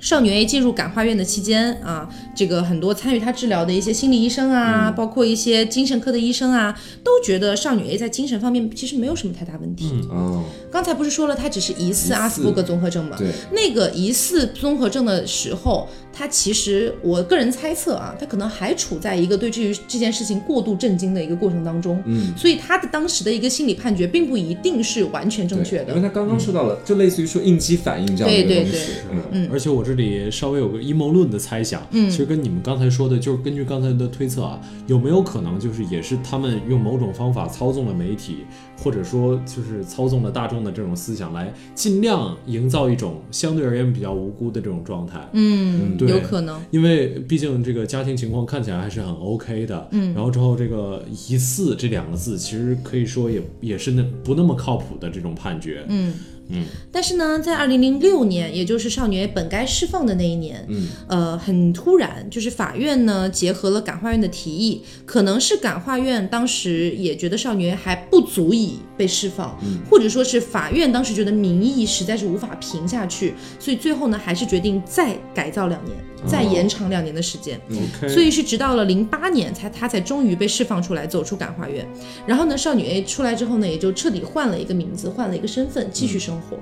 [0.00, 9.90] 少女 A 进入感化院的期间啊，这个很多参与她治疗的一些心理医生啊，包括一些精神科的医生啊，都觉得少女 A 在精神方面其实没有什么太大问题。
[10.10, 12.12] 哦，刚才不是说了，她只是疑似疑似。
[12.14, 13.16] 阿斯伯格综合症吗？
[13.18, 26.00] 对，那个疑似综合症的时候，他其实我个人猜测啊，他可能还处在一个对这于这件事情过度震惊的一个过程当中，嗯，所以他的当时的一个心理判决并不一定是完全正确的因为。
[26.00, 38.38] 他刚刚说到了，就类似于说应激反应这样的一个对对东西，对嗯，而且我这里稍微有个阴谋论的猜想，嗯，其实跟你们刚才说的，就是根据刚才的推测啊，有没有可能就是也是他们用某种方法操纵了媒体，
[38.82, 46.08] 或者说就是操纵了大众的这种思想，来尽量营造一种相对而言比较无辜的这种状态，嗯，对。
[46.08, 46.60] 有可能。
[46.70, 56.14] 因为毕竟这个家庭情况看起来还是很 OK 的，嗯，然后之后这个疑似这两个字，其实可以说也也是那不那么靠谱的这种判决，嗯
[56.52, 56.64] 嗯。
[56.92, 69.58] 但是呢，在二零零六年，也就是少女本该释放的那一年，嗯，呃，很突然，就是法院呢结合了感化院的提议，可能是感化院当时也觉得少女还不足以被释放，
[69.88, 77.58] 或者说是法院当时觉得民意实在是无法平下去，所以最后呢还是决定再改造两年，再延长两年的时间。
[77.70, 81.88] ，OK，所以是直到了零八年才他才终于被释放出来，走出感化院。
[82.26, 86.58] 然后呢，少女 A 出来之后呢，也就彻底换了一个名字，换了一个身份，继续生活。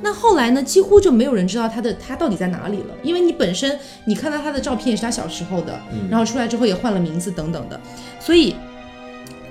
[0.00, 5.76] 那后来呢，几乎就没有人知道她的她到底在哪里了，因为你本身你看到她的照片也是她小时候的，
[6.08, 7.80] 然后出来之后也换了名字等等的，
[8.20, 8.54] 所以，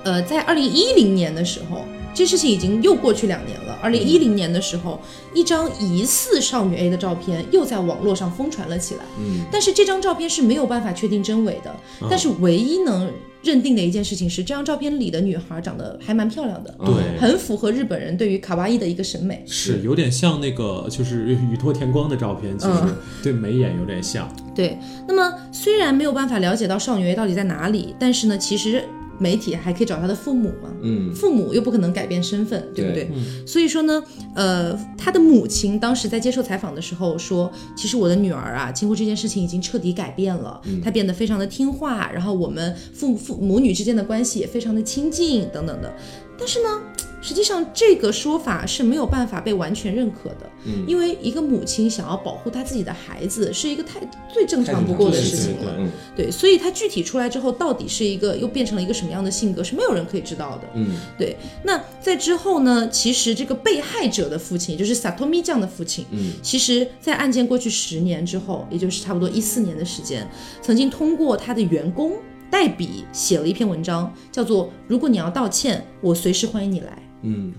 [0.06, 1.84] 呃，在二零一零年的时候。
[2.20, 3.80] 这事情已经又过去两年了。
[3.82, 5.00] 二零一零年的时候，
[5.34, 9.02] 一张疑似少女 A 的照片又在网络上疯传了起来。
[9.18, 11.74] 嗯，但是这张照片是没有办法确定真伪的。
[12.10, 13.10] 但是唯一能
[13.42, 19.42] 认定的一件事情是，这张照片里的女孩长得还蛮漂亮的，对很符合日本人对于卡哇伊的一个审美。
[19.48, 24.30] 是有点像那个就是宇多田光的照片，其实嗯对眉眼有点像。
[24.54, 24.78] 对，
[25.08, 28.84] 那么虽然没有办法了解到少女 A 到底在哪里，但是呢，其实
[29.20, 30.70] 媒体还可以找他的父母嘛。
[30.82, 33.04] 嗯，父母又不可能改变身份，对不对？
[33.04, 33.12] 对
[33.46, 34.04] 所以说呢，
[34.34, 45.94] 呃，他的母亲当时在接受采访的时候说，其实我的女儿啊，经过这件事情已经彻底改变了，她变得非常的听话，然后我们父父母女之间的关系也非常的亲近，等等的。
[46.38, 46.82] 但是呢，
[47.22, 54.00] 实际上这个说法是没有办法被完全认可的，嗯，因为一个母亲想要保护她自己的孩子，是一个太
[54.32, 55.90] 最正常不过的事情了，嗯。
[56.16, 61.36] 对，所以她具体出来之后，到底是一个又变成了一个什么样的性格，是没有人可以知道的，嗯，对。
[61.64, 70.28] 那在之后呢，其实这个被害者的父亲，也就是萨托米酱的父亲，嗯，其实在案件过去十年之后，也就是差不多一四年的时间，
[70.62, 72.14] 曾经通过他的员工
[72.50, 76.92] 代笔写了一篇文章，叫做《如果你要道歉，我随时欢迎你来》。
[77.22, 77.54] 嗯，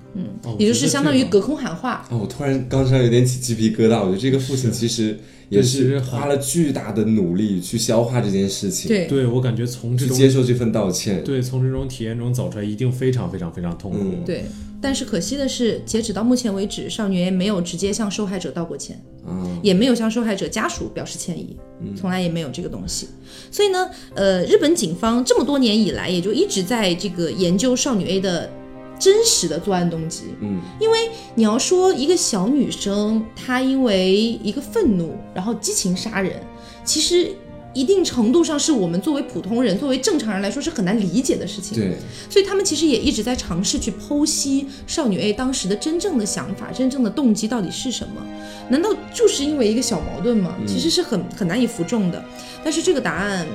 [0.44, 2.06] 哦也就是相当于隔空喊话。
[2.10, 4.00] 哦，我突然刚才有点起鸡皮疙瘩。
[4.00, 5.18] 我觉得这个父亲其实
[5.48, 11.22] 也是花了巨大的努力去消化这件事情，，对，对我感觉从这种接受这份道歉。
[11.24, 13.98] 对从这种体验中走出来，一定非常非常非常痛苦。
[14.00, 14.44] 嗯对，
[14.80, 21.56] 但是可惜的是，截止到目前为止，少女 A 没有直接向受害者道过歉，啊，也没有向受害者家属表示歉意，
[21.96, 23.08] 从来也没有这个东西。
[23.50, 28.48] 所以呢，呃，日本警方这么多年以来，也就一直在这个研究少女 A 的
[29.00, 30.26] 真实的作案动机。
[30.40, 36.40] 嗯，因为你要说一个小女生，她因为一个愤怒，然后激情杀人，
[36.84, 37.34] 其实。
[37.72, 41.78] 一定程度上是我们作为普通人、作为正常人来说是很难理解的事情。
[41.78, 41.96] 对，
[42.28, 48.20] 所以他们其实也一直在尝试去剖析少女 A 当时的真正的想法、真正的动机到底是什么？
[48.68, 50.56] 难道就是因为一个小矛盾吗？
[50.66, 52.20] 其实是很很难以服众的。
[52.64, 53.46] 但是这个答案，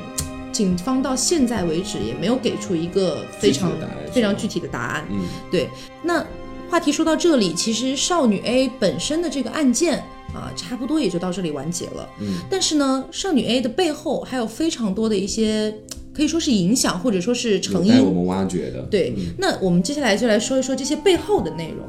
[0.55, 3.73] 警方到现在为止也没有给出一个非常
[4.13, 5.05] 非常具体的答案。
[5.11, 5.19] 嗯，
[5.51, 5.67] 对，
[6.01, 6.25] 那
[6.69, 9.97] 话题说到这里，其实少女 A 本身的这个案件
[10.33, 12.07] 啊，差不多也就到这里完结了。
[12.21, 15.75] 嗯，但是呢，少女 A 的背后还有非常多的一些
[16.13, 18.01] 可以说是影响，或者说是成因。
[18.01, 18.81] 我们挖掘的。
[18.83, 21.85] 对，那我们接下来就来说一说这些背后的内容。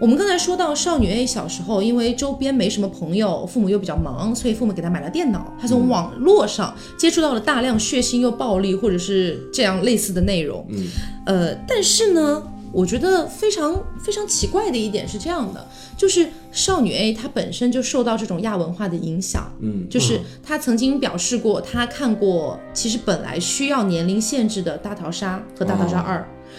[0.00, 5.52] 我们刚才说到少女 A 小时候，因为周边没什么朋友，父母又比较忙，所以父母给她买了电脑。
[5.60, 10.66] 她从网络上接触到了大量血腥又暴力，或者是这样类似的内容。
[10.70, 10.86] 嗯，
[11.26, 19.50] 呃，但是呢，我觉得非常非常奇怪的一点是这样的，就是少女 A 她本身就受到这种亚文化的影响。
[19.60, 26.18] 嗯，就是她曾经表示过，她看过其实本来需要年龄限制的《大逃杀》和《大逃杀二》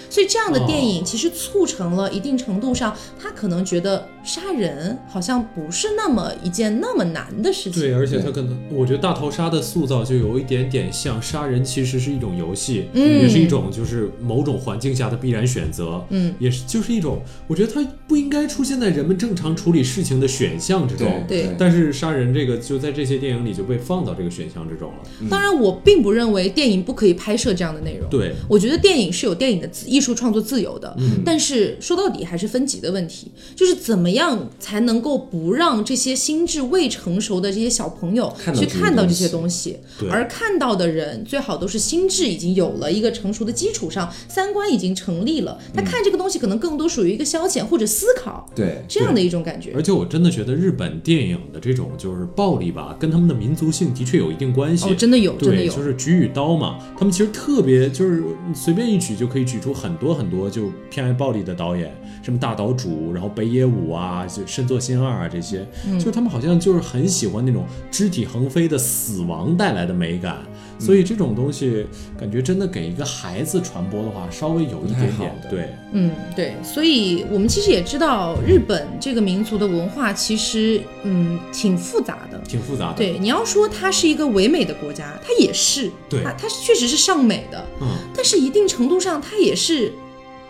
[0.09, 7.81] 所以这样的电影其实促成了一定程度上，他可能觉得杀人好像不是那么一件那么难的事情。
[7.81, 21.23] 对，而且他可能，我觉得大逃杀的塑造就有一点点像杀人，其实是一种游戏，嗯也是一种就是某种环境下的必然选择，嗯，也是就是一种，我觉得它不应该出现在人们正常处理事情的选项之中。
[21.27, 24.97] 对但是杀人这个就在这些电影里就被放到这个选项之中了。
[25.29, 28.09] 当然，我并不认为电影不可以拍摄这样的内容。
[28.09, 31.21] 对，我觉得电影是有电影的自艺术创作自由的，嗯。
[31.25, 39.77] 但是说到底还是分级的问题，就是怎么样才能够不让这些心智未成熟的这些小朋友去看到这些东西，
[40.09, 49.71] 而看到的人最好都是心智已经有了一个成熟的基础上，三观已经成立了，他看这个东西可能更多属于一个消遣或者思考对，这样的一种感觉。
[49.75, 54.85] 而且我真的觉得日本电影的这种就是暴力吧，跟他们的民族性的确有一定关系。
[54.89, 65.99] 哦，真的有，真的，有，就是举与刀嘛，他们其实特别就是随便一举就可以举出很多很多就偏爱暴力的导演，什么大岛渚，然后北野武啊，就深作新二啊这些，嗯。
[65.99, 70.37] 就是他们好像就是很喜欢那种肢体横飞的死亡带来的美感，
[70.77, 71.85] 所以这种东西
[72.19, 75.69] 感觉真的给一个孩子传播的话，稍微有一点不太好的点对。
[75.93, 82.41] 嗯，对，所以我们其实也知道，日本这个民族的文化其实嗯挺复杂的。
[82.45, 89.91] 挺复杂的，对，你要说它是一个唯美的国家，它也是，对它它确实是尚美的，嗯，但是一定程度上，它也是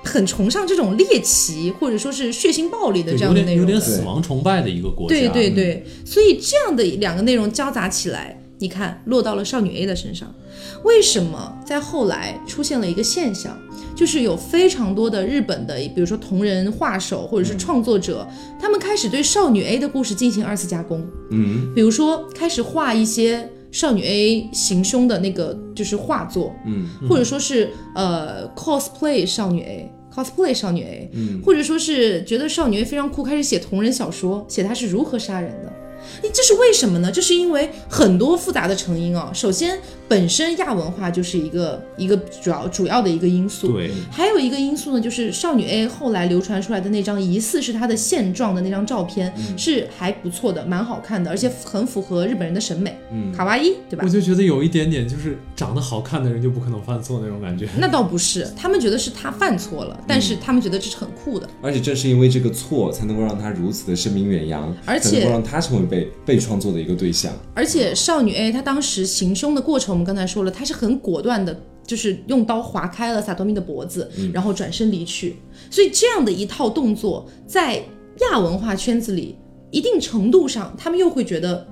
[0.04, 3.72] 很崇尚这种猎奇或者说是血腥暴力的，这有点有样的内容的。
[3.72, 10.34] 点死亡崇拜的一个国家，对对对，所以这样的两个内容交杂起来，你看落到了少女 A 的身上。
[10.84, 13.58] 为什么在后来出现了一个现象，
[13.96, 18.28] 就是有非常多的日本的，比如说同人画手或者是创作者，
[18.60, 29.92] 他们开始对少女 A 的故事进行二次加工，嗯比如说开始画一些少女 A 行凶的那个就是画作，嗯或者说是呃 cosplay 少女 A。
[30.16, 35.74] cosplay 少女 A，、嗯或者说是觉得少女 A 非常酷，开始写同人小说，写她是如何杀人的。
[36.34, 37.12] 这是为什么呢？
[37.12, 39.32] 这是因为很多复杂的成因哦。
[39.34, 43.72] 首先，本身亚文化就是一个一个主要主要的一个因素。
[43.72, 54.10] 对还有一个因素呢，就是少女 A 后来流传出来的那张疑似是她的现状的那张照片，是还不错的，蛮好看的，而且很符合日本人的审美，嗯卡哇伊，对吧我？
[54.10, 57.68] 就觉得有一点点就是长得好看的人就不可能犯错那种感觉。
[57.80, 61.50] 那倒不是，他们觉得是他犯错了，但是他们觉得这是很酷的。
[61.62, 67.34] 而且正是因为这个错，才能够让他如此的声名远扬，而且才能够让他成为被被创作的一个对象。
[67.54, 75.38] 而且少女 A 她当时行凶的过程，我们刚才说了，他是很果断的就是用刀划开了萨托米的脖子，然后转身离去。
[75.72, 77.82] 所以这样的一套动作，在
[78.30, 79.38] 亚文化圈子里，
[79.72, 81.66] 一定程度上，他们又会觉得。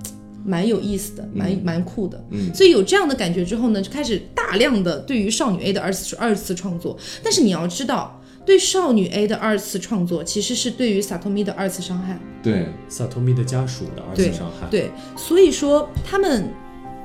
[0.46, 6.98] 蛮有意思的，蛮蛮酷的，嗯，所以有这样的感觉之后呢，就开始大量的对于少女 A 的二次二次创作。
[7.22, 16.50] 但是你要知道，对少女 A 的二次创作，其实是对于萨托米的二次伤害，对萨托米的家属的二次伤害，对，所以说他们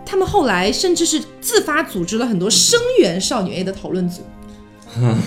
[0.06, 4.22] 他们后来甚至是自发组织了很多声援少女 A 的讨论组。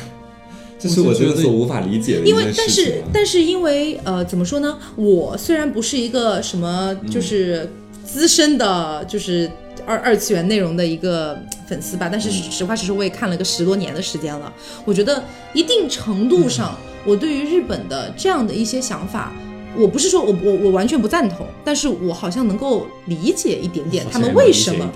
[0.78, 4.78] 这是我觉得所无法理解的因为但是但是因为呃怎么说呢？
[4.96, 7.68] 我虽然不是一个什么就是。
[8.04, 9.50] 资深的，就是
[9.86, 14.52] 二二次元内容的一个粉丝吧，但是实话实说，我也看了个十多年的时间了。
[14.84, 15.22] 我觉得
[15.54, 19.32] 一定程度上，我对于日本的这样的一些想法。
[19.76, 24.90] 我不是说我我我完全不赞同，但是我好像能够理解一点点他们为什么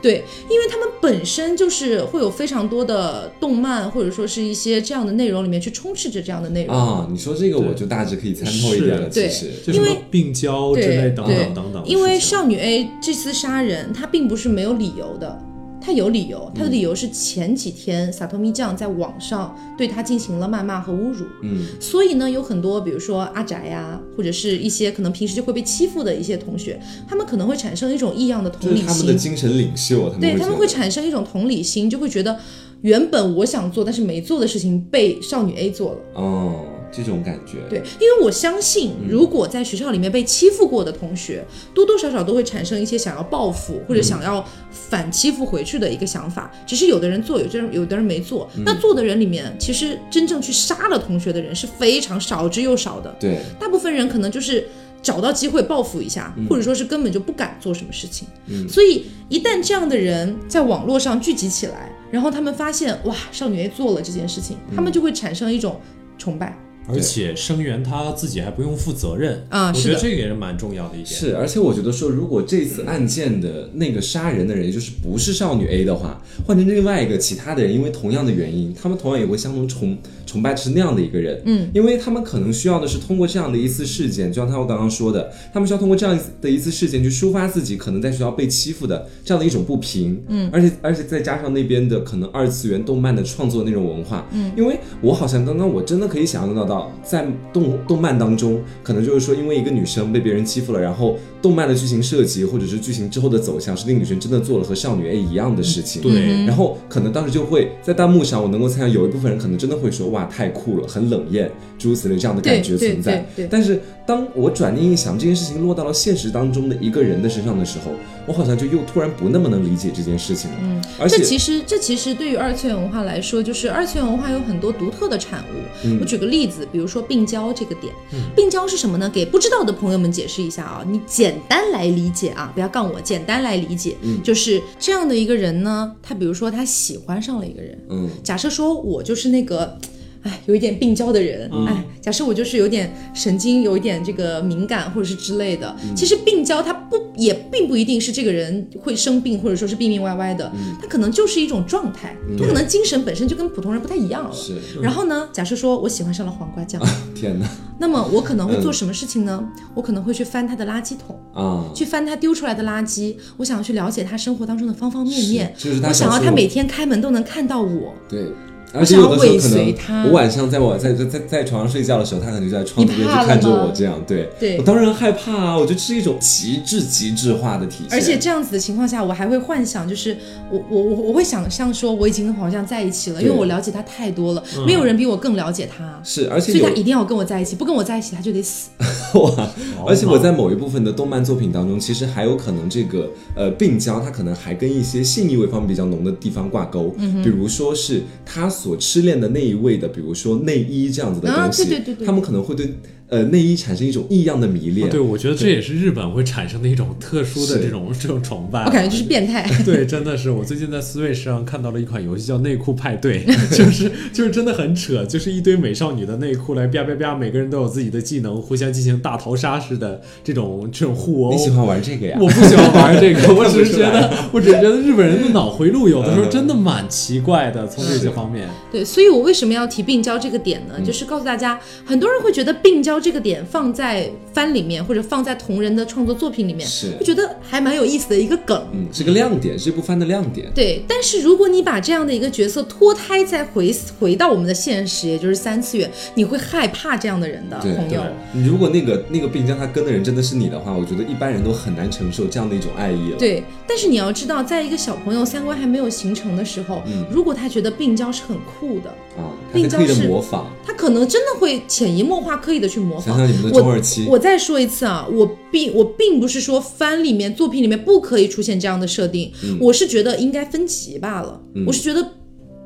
[0.00, 7.06] 对，因为他们本身就是会有非常多的动漫或者说是一些这样的内容里面去充斥着这样的内容啊。
[7.10, 15.38] 你说这个我就大致可以参透一点了，其实因为病娇之类等等等等，因为少女 A 这次杀人，她并不是没有理由的。
[15.84, 32.38] 他有理由，他的理由是前几天萨托米酱在网上对他进行了谩骂和侮辱，嗯，所以呢，有很多比如说阿宅呀，或者是一些可能平时就会被欺负的一些同学，他们可能会产生一种异样的同理心，他们的精神领袖，对他们会产生一种同理心，就会觉得
[32.82, 36.64] 原本我想做但是没做的事情被少女 A 做了，哦。
[36.92, 46.52] 这种感觉，对，因为我相信，如果在学校里面被欺负过的同学，多多少少都会产生一些想要报复或者想要反欺负回去的一个想法。
[46.66, 48.48] 只是有的人做，有的人有的人没做。
[48.64, 53.16] 那做的人里面，其实真正去杀了同学的人是非常少之又少的。
[53.18, 54.68] 对，大部分人可能就是
[55.00, 58.28] 找到机会报复一下，或者说是根本就不敢做什么事情。
[58.48, 65.80] 嗯，所以一旦这样的人在网络上聚集起来，然后他们发现哇，少女 A 做了这件事情，他们就会产生一种
[66.18, 66.56] 崇拜。
[66.88, 71.06] 而且声源他自己还不用负责任啊，我觉得这个也是蛮重要的一点。
[71.06, 81.40] 是，而且我觉得说，如果这次案件的那个杀人的人，也就是不是少女 A 的话，换成另外一个其他的人，因为同样的原因，他们同样也会相同崇崇拜是那样的一个人。
[81.44, 90.20] 嗯，因为他们可能需要的是通过这样的一次事件，就像他我刚刚说的，他们需要通过这样的一次事件去抒发自己可能在学校被欺负的这样的一种不平。
[90.28, 94.26] 嗯，而且而且再加上那边的可能二次元动漫的创作那种文化。
[94.32, 96.71] 嗯，因为我好像刚刚我真的可以想象得到
[97.02, 97.26] 在。
[97.52, 106.00] 动动漫当中，可能就是说，因为一个女生被别人欺负了，然后动漫的剧情设计或者是剧情之后的走向，是那个女生真的做了和少女 A 一样的事情。
[106.00, 113.26] 对，然后可能当时就会在弹幕上，我能够猜想有一部分人可能真的会说，哇，太酷了，很冷艳，诸如此类这样的感觉存在。
[113.50, 117.92] 但是当我转念一想，这件事情落到了现实当中的一个人的身上的时候，
[118.26, 120.56] 我好像就又突然不那么能理解这件事情了。
[120.62, 125.58] 嗯，而且这其实这其实对于二次元文化来说，就是二次元文化有很多独特的产物。
[125.84, 127.52] 嗯我举个例子，比如说病娇。
[127.54, 127.92] 这个点，
[128.34, 129.08] 病娇是什么呢？
[129.08, 139.78] 给不知道的朋友们解释一下啊，你简单来理解啊，不要杠我，简单来理解，就是这样的一个人呢，他比如说他喜欢上了一个人，嗯，假设说我就是那个。
[140.22, 145.74] 哎，有一点病娇的人，哎，假设我就是有点神经，有一点这个敏感或者是之类的。
[145.96, 150.50] 其实病娇他不也并不一定是这个人会生病，或者说是病病歪歪的，
[150.80, 154.32] 他可能就是一种状态，他可能精神本身就跟普通人不太一样了。
[154.32, 154.56] 是。
[154.80, 156.80] 然后呢，假设说我喜欢上了黄瓜酱，
[157.14, 157.48] 天哪！
[157.78, 159.44] 那么我可能会做什么事情呢？
[159.74, 165.52] 我可能会去翻他的垃圾桶啊，去翻他丢出来的垃圾，我想要去了解他生活当中的方方面面，
[165.82, 167.92] 我想要他每天开门都能看到我。
[168.08, 168.28] 对。
[168.72, 175.56] 而且有的时候可能我晚上在我在在在在床上睡觉的时候，他可能就在窗子边就看着我，这样对，对我当然害怕啊！
[175.56, 177.98] 我觉得这是一种极致极致化的体现。
[177.98, 180.16] 而且这样子的情况下，我还会幻想，就是
[180.50, 186.00] 我我我我会想象说，我已经好像在一起了，因为我了解他太多了，没有人比我更了解他。
[186.02, 188.70] 是，而且所以他一定要跟我在一起，不跟我在一起他就得死。
[189.14, 189.50] 哇！
[189.86, 199.42] 而且我在某一部分的动漫作品当中，其实还有可能这个呃病娇，他可能还跟一些性意味方面比较浓的地方挂钩，嗯比如说是他所痴恋的那。
[199.42, 201.64] 一位的，比如说内衣这样子的东西，
[202.06, 202.74] 他们可能会对。
[203.12, 208.64] 呃，内衣产生一种异样的迷恋，对我觉得这也是日本会产生的一种特殊的这种这种崇拜。
[208.64, 209.46] 我感觉就是变态。
[209.66, 221.32] 对，真的是，我最近在 Switch 上看到了一款游戏叫《内裤派对》， 就是就是真的很扯，就是一堆美少女的内裤来啪啪啪，每个人都有自己的技能，互相进行大逃杀式的这种这种互殴。
[221.32, 222.16] 你喜欢玩这个呀？
[222.18, 228.48] 我不喜欢玩这个， 我只是觉得，我只是觉得日本人的脑回路有的时候真的蛮奇怪的，从这些方面。
[228.70, 230.80] 对，所以我为什么要提病娇这个点呢？
[230.82, 233.01] 就是告诉大家，很多人会觉得病娇。
[233.02, 238.64] 这个点放在番里面，或者放在同人的创作作品里面，是会觉得还蛮有意思的一个梗。
[238.72, 240.50] 嗯，是个亮点，是这部番的亮点。
[240.54, 248.00] 对，但是如果你把这样的一个角色脱胎再回回到我们的现实，也就是三次元，你会害怕这样的人的朋友。
[248.32, 253.18] 你如果那个那个病将他跟的人真的是你的话，我觉得一般人都很难承受这样的一种爱意了。
[253.18, 260.46] 对，但是你要知道，在一个小朋友三观还没有形成的时候，嗯如果他觉得病娇是很酷的，啊，病娇是模仿。
[260.64, 263.02] 他可能真的会潜移默化、刻意的去模仿。
[263.02, 271.40] 想想你们的中二期我，我再说一次啊，我并我并不是说番里面作品里面不可以出现这样的设定，嗯我是觉得应该分级罢了。
[271.66, 272.06] 我是觉得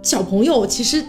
[0.02, 1.02] 小朋友其实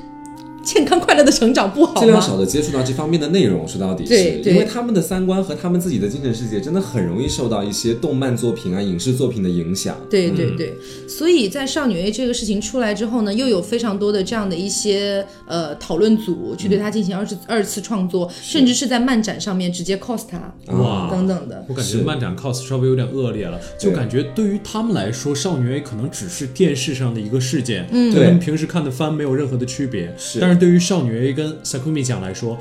[0.67, 1.99] 健康快乐的成长不好吗？
[2.01, 2.21] 尽量？
[2.21, 4.09] 少的接触到这方面的内容，说到底是。
[4.09, 4.53] 对对。
[4.53, 9.95] 因为他们的三观和他们自己的精神世界真的很容易受到一些动漫作品啊、影视作品的影响。
[10.09, 10.73] 对对对，
[11.07, 21.09] 所以在少女 A 这个事情出来之后呢，又有非常多的这样的一些呃讨论组去对它进行二次、二次创作，甚至是在漫展上面直接 cos 它哇。
[21.09, 21.65] 等等的。
[21.69, 28.13] 我感觉漫展 cos 稍微有点恶劣了，就感觉对于他们来说，少女 A 可能只是电视上的一个事件，嗯。
[28.13, 30.13] 跟他们平时看的番没有任何的区别。
[30.17, 30.39] 是。
[30.39, 32.57] 但是对于少女 A 跟 Sakumi 酱来说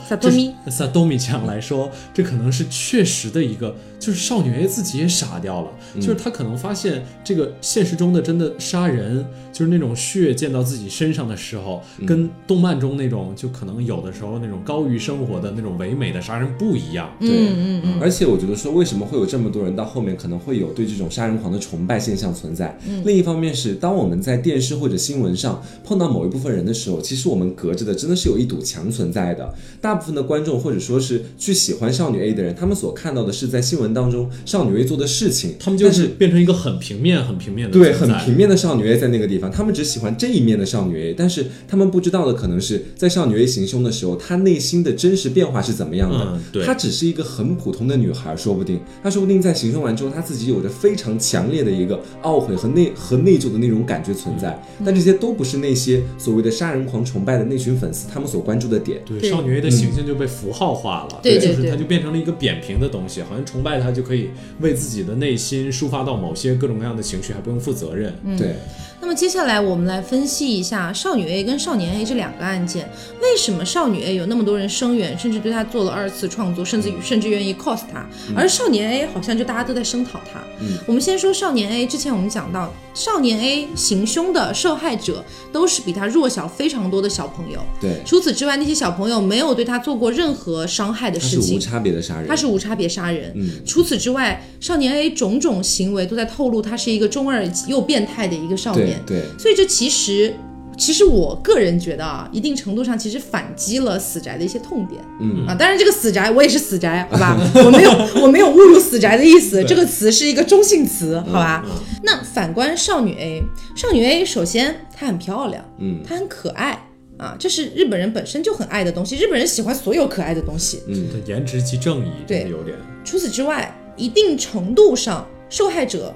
[0.70, 17.10] Satomi 酱来说，这可能是确实的一个，就是少女 A 自己也傻掉了，嗯就是她可能发现这个现实中的真的杀人，就是那种血溅到自己身上的时候，嗯跟动漫中那种就可能有的时候那种高于生活的那种唯美的杀人不一样。
[17.20, 22.78] 对，嗯嗯嗯，而且我觉得说，为什么会有这么多人到后面可能会有对这种杀人狂的崇拜现象存在？
[22.88, 29.54] 嗯另一方面是，当我们在电视或者新闻上碰到某一部分人的时候，其实我们隔着的真的是有一堵墙存在的。
[29.80, 46.18] 大部分的观众或者说是去喜欢少女 A 的人，他们所看到的是在新闻当中少女 A 做的事情，他们就是是变成一个很平面、很平面的对，很平面的少女 A 在那个地方，他们只喜欢这一面的少女 A，但是他们不知道的可能是在少女 A 行凶的时候，她内心的真实变化是怎么样的。
[46.34, 54.62] 嗯对她只是一个很普通的女孩，说不定她说不定在行凶完之后，她自己有着非常强烈的一个懊悔和内和内疚的那种感觉存在。
[54.84, 59.00] 但这些都不是那些所谓的杀人狂崇拜的那群粉丝他们所关注的点。
[59.04, 68.12] 对对少女 A 的形象就被符号化了，对就是它就变成了一个扁平的东西，好像崇拜它就可以为自己的内心抒发到某些各种各样的情绪，还不用负责任。
[68.38, 68.54] 对，
[69.00, 72.88] 那么接下来我们来分析一下少女 A 跟少年 A 这两个案件，
[73.20, 80.40] 为什么少女 A 有那么多人声援，甚至对她做了二次创作，甚至甚至愿意 cos 她，而少年 A 好像就大家都在声讨她。
[80.86, 85.22] 我们先说少年 A，之前我们讲到少年 A 行凶的受害者
[85.52, 91.60] 都是比他弱小非常多的小朋友，对，除此之外，那些小朋友没有对他做过任何伤害的他是无事情。
[91.60, 92.26] 差别的杀人。
[92.26, 93.30] 他是无差别杀人。
[93.36, 99.02] 嗯除此之外，少年 A 种种行为都在透露他是一个中二又变态的一个少对年。
[99.06, 100.34] 对，所以这其实，
[100.76, 105.00] 其实我个人觉得啊，一定程度上其实反击了死宅的一些痛点。
[105.20, 107.90] 嗯啊，当然这个死宅我也是死宅， 好吧，我没有
[108.22, 111.64] 我没有侮辱死宅的意思，这个词是一个中性词，好吧。
[112.02, 113.42] 那反观少女 A，
[113.74, 116.78] 少女 A 首先她很漂亮，嗯她很可爱。
[117.18, 120.82] 啊，这是日本人本身就很爱的东西，日本人喜欢所有可爱的东西。
[120.86, 122.76] 嗯，她，颜值即正义，对有点。
[123.06, 126.14] 除此之外，一定程度上，受害者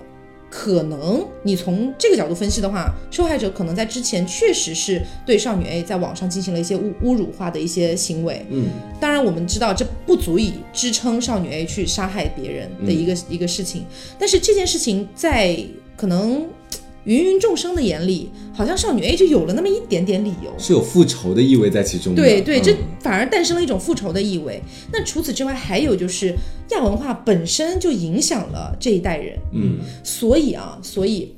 [0.51, 8.45] 可能你从这个角度分析的话，受害者可能在之前确实是对少女 A 在网上进行了一些侮侮辱化的一些行为。
[8.51, 8.67] 嗯，
[9.01, 13.87] 当然我们知道这不足以支撑少女 A 去杀害别人的一个、一个事情，
[14.19, 15.57] 但是这件事情在
[15.97, 16.45] 可能
[17.05, 20.53] 芸芸众生的眼里，好像少女 A 就有了那么一点点理由。
[20.59, 22.23] 是有复仇的意味在其中的。
[22.23, 24.63] 对对，这嗯反而诞生了一种复仇的意味。
[24.93, 26.35] 那除此之外，还有就是
[26.71, 31.35] 亚文化本身就影响了这一代人，嗯，所以啊，所以。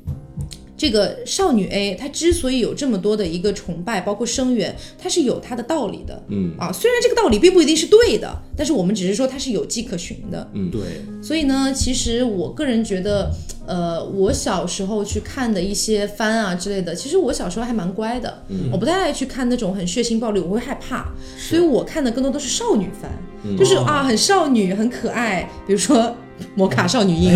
[0.82, 6.20] 这个少女 A，她之所以有这么多的一个崇拜，包括声援，它是有它的道理的。
[6.26, 10.50] 嗯啊，虽然这个道理并不一定是对的，但是我们只是说它是有迹可循的。
[10.54, 10.80] 嗯对，
[11.22, 13.30] 所以呢，其实我个人觉得，
[13.64, 21.06] 呃，我小时候去看的一些番啊之类的，其实我小时候还蛮乖的，嗯我不太爱去看那种很血腥暴力，我会害怕，
[21.38, 26.12] 所以我看的更多都是少女番，就是啊很少女很可爱，比如说。
[26.54, 27.34] 摩卡少女樱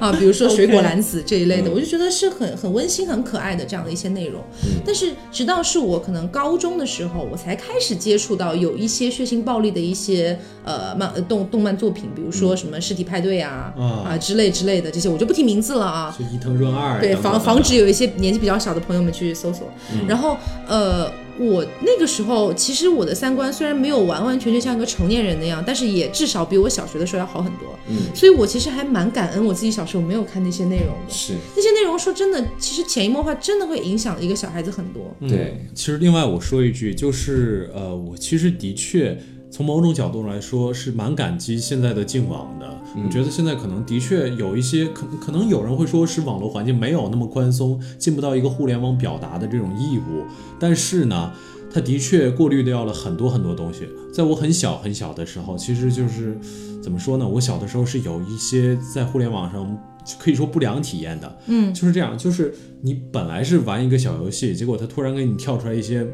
[0.00, 4.42] 啊，比如说 水果篮子这一类的，我就觉得是很很温馨、很可爱的这样的一些内容。
[4.84, 13.84] 但是直到是我可能高中的时候，我才开始接触到有一些血腥暴力的一些呃漫呃动动漫作品，比如说什么尸体派对啊啊。
[14.08, 16.14] 啊之类之类的这些，我就不提名字了啊。
[16.18, 19.68] 就伊藤润二，对，防防止有一些年纪比较小的朋友们去搜索。
[20.06, 20.36] 然后
[20.66, 27.78] 呃，我那个时候其实我的三观虽然没有完完全全像一个成年人那样，但是也至少比我小学的时候要好很多。
[27.88, 31.12] 嗯，所以我其实还蛮感恩我自己小时候没有看那些内容的。
[31.12, 35.14] 是那些内容说真的，其实潜移默化真的会影响一个小孩子很多。
[35.20, 39.16] 嗯对其实另外我说一句，就是呃，我其实的确
[39.50, 42.68] 从某种角度来说是蛮感激现在的净网的。
[42.96, 50.24] 我觉得现在可能的确有一些可可能有人会说是网络环境没有那么宽松，进不到一个互联网表达的这种义务，
[50.58, 51.32] 但是呢。
[51.70, 53.86] 它的确过滤掉了很多很多东西。
[54.10, 56.34] 在我很小很小的时候，其实就是
[56.82, 57.28] 怎么说呢？
[57.28, 59.78] 我小的时候是有一些在互联网上
[60.18, 61.38] 可以说不良体验的。
[61.46, 66.04] 嗯，就是这样，就是你本来是玩一个小游戏，结果它突然给你跳出来一些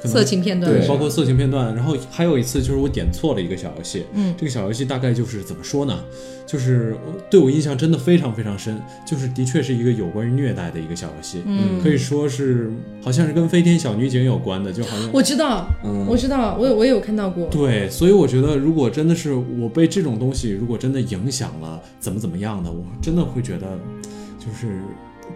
[0.00, 1.74] 可能色情片段，对包括色情片段。
[1.74, 4.04] 然后还有一次就是我点错了一个小游戏。
[4.14, 6.04] 嗯，这个小游戏大概就是怎么说呢？
[6.46, 6.96] 就是
[7.28, 11.42] 对我印象真的非常非常深，就是的确是一个有关于虐待的一个小游戏。
[11.44, 12.70] 嗯可以说是
[13.02, 17.48] 好像是跟飞天小女警有关的，就好像我知道，嗯我知道，我有我也有看到过。
[17.48, 23.78] 对，所以我觉得，如果真的是我被这种东西，如果真的影响了，怎么怎么样的，我真的会觉得，
[24.38, 24.80] 就是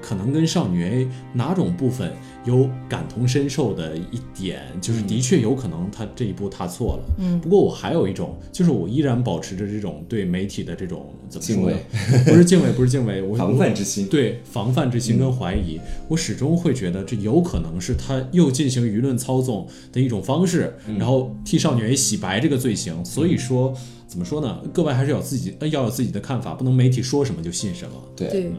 [0.01, 2.13] 可能跟少女 A 哪种部分
[2.45, 7.15] 有感同身受的一点，就是的确有可能他这一步踏错了。
[7.19, 11.77] 嗯不过我还有一种，就是我依然保持着这种对媒体的这种怎么说呢
[12.25, 12.25] 敬？
[12.25, 14.07] 不是敬畏，不是敬畏，我防范之心。
[14.07, 15.79] 对防范之心跟怀疑，
[16.09, 23.05] 我始终会觉得这有可能是他又进行舆论操纵的一种方式，然后替少女 A 洗白这个罪行。
[23.05, 23.75] 所以说，
[24.07, 24.61] 怎么说呢？
[24.73, 27.93] 各位还是有自己呃要有自己的看法，不能媒体说什么就信什么。
[28.17, 28.53] 对对，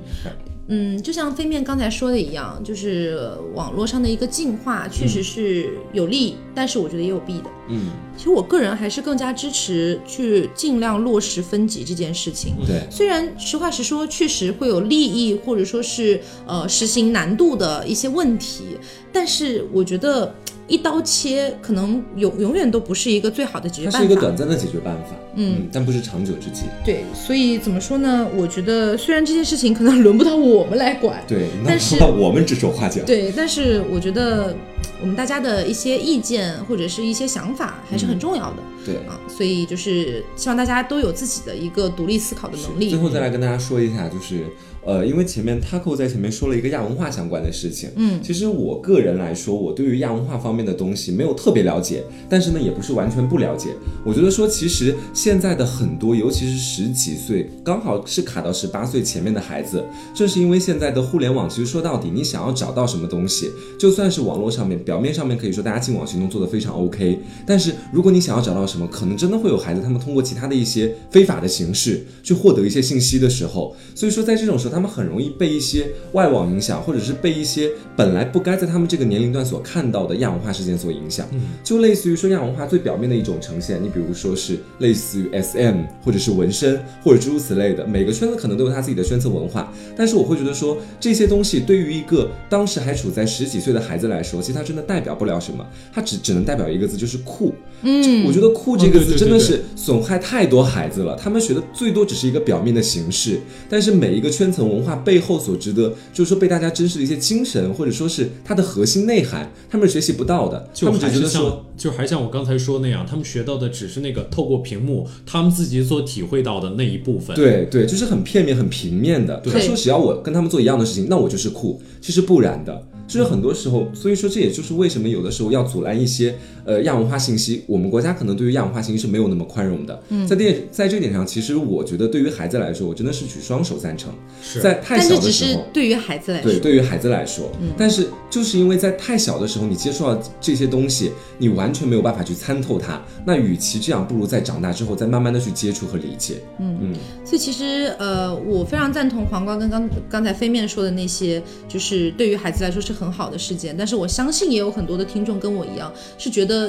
[0.74, 7.50] 嗯，就像飞面刚才说的一样，就是网络上的一个进化，确实是有利，但是我觉得也有弊的。
[7.68, 12.54] 嗯，其实我个人还是更加支持去尽量落实分级这件事情。
[12.66, 18.64] 对，虽然实话实说，确实会有利益或者说是呃实行难度的一些问题，
[19.12, 20.34] 但是我觉得
[20.72, 24.16] 一刀切可能永永远都不是一个最好的解决它是一个。
[24.16, 25.16] 短暂的解决办法。
[25.36, 26.64] 嗯，但不是长久之计。
[26.86, 28.28] 对，所以怎么说呢？
[28.36, 33.02] 我觉得虽然这件事情可能轮不到我们来管，对，那但是那我们指手画脚。
[33.06, 34.56] 对，但是我觉得
[35.02, 38.96] 我们大家的一些意见或者是一些想法还是很重要的、对。
[39.08, 43.00] 啊，所以就是希望大家都有自己的一个独立思考的能力最。
[43.00, 44.46] 后再来跟大家说一下，就是
[44.84, 53.70] 呃，因为前面 Taco 在前面说了一个亚文化相关的事情，嗯，其实我个人来说，我对于亚文化方面的东西没有特别了解，但是呢，也不是完全不了解。
[54.04, 59.84] 我觉得说，其实现在的很多，尤其是十几岁，刚好是卡到十八岁前面的孩子，
[60.16, 81.28] 正是因为现在的互联网，其实说到底，你想要找到什么东西，就算是网络上面表面上面可以说大家进网行动做得非常 OK，但是如果你想要找到什么，可能真的会有孩子他们通过其他的一些非法的形式去获得一些信息的时候，所以说在这种时候，他们很容易被一些外网影响，或者是被一些本来不该在他们这个年龄段所看到的亚文化事件所影响。
[81.64, 97.54] 就类似于说亚文化最表面的一种呈现，你比如说是类似于 SM 或者是纹身或者诸如此类的，每个圈子可能都有他自己的圈层文化，但是我会觉得说这些东西对于一个当时还处在十几岁的孩子来说，其实它真的代表不了什么，它只只能代表一个字，就是酷。
[97.84, 119.42] 嗯，我觉得酷这个字真的是损害太多孩子了，他们学的最多只是一个表面的形式，但是每一个圈层文化背后所值得，就是说被大家珍视的一些精神，或者说是它的核心内涵，他们是学习不到的，就他们只还是像觉得说。，就还像我刚才说那样，他们学到的只是那个透过屏幕，他们自己所体会到的那一部分。，对对，就是很片面、很平面的。
[119.52, 121.82] 他说只要我跟他们做一样的事情，那我就是酷。
[122.00, 126.36] 其实不然的，就是很多时候，所以说这也就是为什么有的时候要阻拦一些
[126.72, 127.64] 呃亚文化信息。
[127.68, 130.02] 我们国家可能对于亚文化信息是没有那么宽容的。
[130.10, 134.14] 嗯，在这在这点上，其实我觉得对于孩子来说，我真的是举双手赞成。
[134.42, 135.62] 是在太但这只小的时候。
[135.64, 143.02] 是对于孩子来说对，，对于孩子来说，但是就是因为在太小的时候，你接触到这些东西，你完全没有办法去参透它。
[143.26, 146.36] 那与其这样，不如在长大之后再慢慢的去接触和理解。
[146.60, 146.96] 嗯嗯
[147.26, 153.76] 所以其实呃，我非常赞同黄瓜跟刚刚才飞面说的那些，就是对于孩子来说是很好的事件。
[153.78, 156.61] 但是我相信也有很多的听众跟我一样，是觉得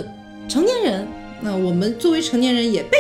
[0.48, 1.06] 成年人，
[1.40, 2.98] 那我们作为成年人也被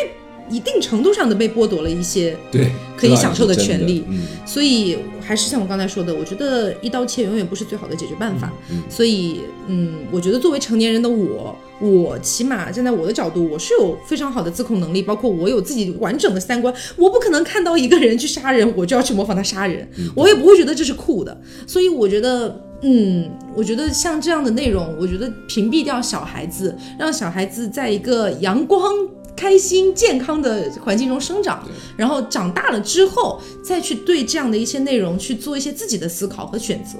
[0.50, 8.52] 一定程度上的被剥夺了一些对，可以享受的权利嗯，所以还是像我刚才说的，我觉得一刀切永远不是最好的解决办法。
[8.70, 16.74] 嗯所以，嗯，我觉得作为成年人的我，我起码站在我的角度，我是有非常好的自控能力，包括我有自己完整的三观。
[16.96, 21.40] 我不可能看到一个人去杀人，我就要去模仿他杀人，我也不会觉得这是酷的。
[21.66, 22.68] 所以，我觉得。
[22.82, 28.92] 嗯，我觉得像这样的内容，我觉得屏蔽掉小孩子，让小孩子在一个阳光、
[29.36, 31.66] 开心、健康的环境中生长，
[31.96, 36.98] 然后长大了之后，再去对这样的一些内容去做一些自己的思考和选择。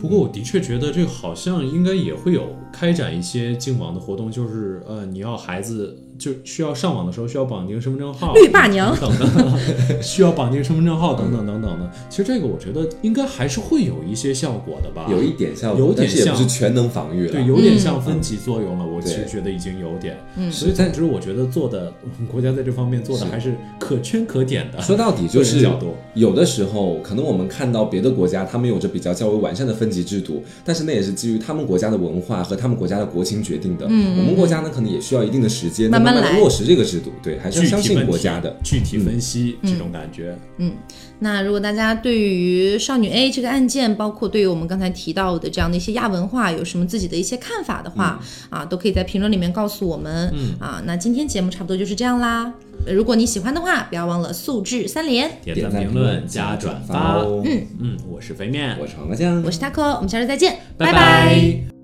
[0.00, 9.58] 不过我的确觉得这个好像应该也会有开展一些净网的活动，就是呃，你要孩子就需要上网的时候需要绑定身份证号，绿霸娘等等，
[10.02, 11.90] 需要绑定身份证号等等等等的。
[12.08, 17.32] 其实这个我觉得应该还是会有一些效果的吧，有一点效果，有是也不像是全能防御了。
[17.32, 18.86] 对，有点像分级作用了。
[18.86, 24.80] 我其实觉得已经有点，嗯所以总之我觉得做的我们 国家在这方面做的还是可圈可点的。
[24.80, 33.86] 说到底就是角度有的时候，可能我们看到别的国家，他们有着比较较为完善的分级制度，但是那也是基于他们国家的文化和他们国家的国情决定的。
[33.88, 37.12] 嗯，我们国家呢，可能也需要一定的时间，慢慢来慢来落实这个制度。
[37.22, 38.54] 对，还是要相信国家的。
[38.62, 40.72] 具体分析这种感觉，嗯
[41.18, 50.30] 那如果大家对于少女 A 这个案件，包括对于我们刚才提到的这样的一些亚文化，有什么自己的一些看法的话，啊，都可以在评论里面告诉我们。
[50.34, 52.52] 嗯啊，那今天节目差不多就是这样啦。
[52.86, 55.30] 呃如果你喜欢的话，不要忘了素质三连。
[55.42, 57.22] 点点赞、评论、加转发。
[57.44, 57.66] 嗯。
[57.80, 61.75] 嗯，我是肥面，我是黄瓜酱，我是 taco，我们下周再见，拜拜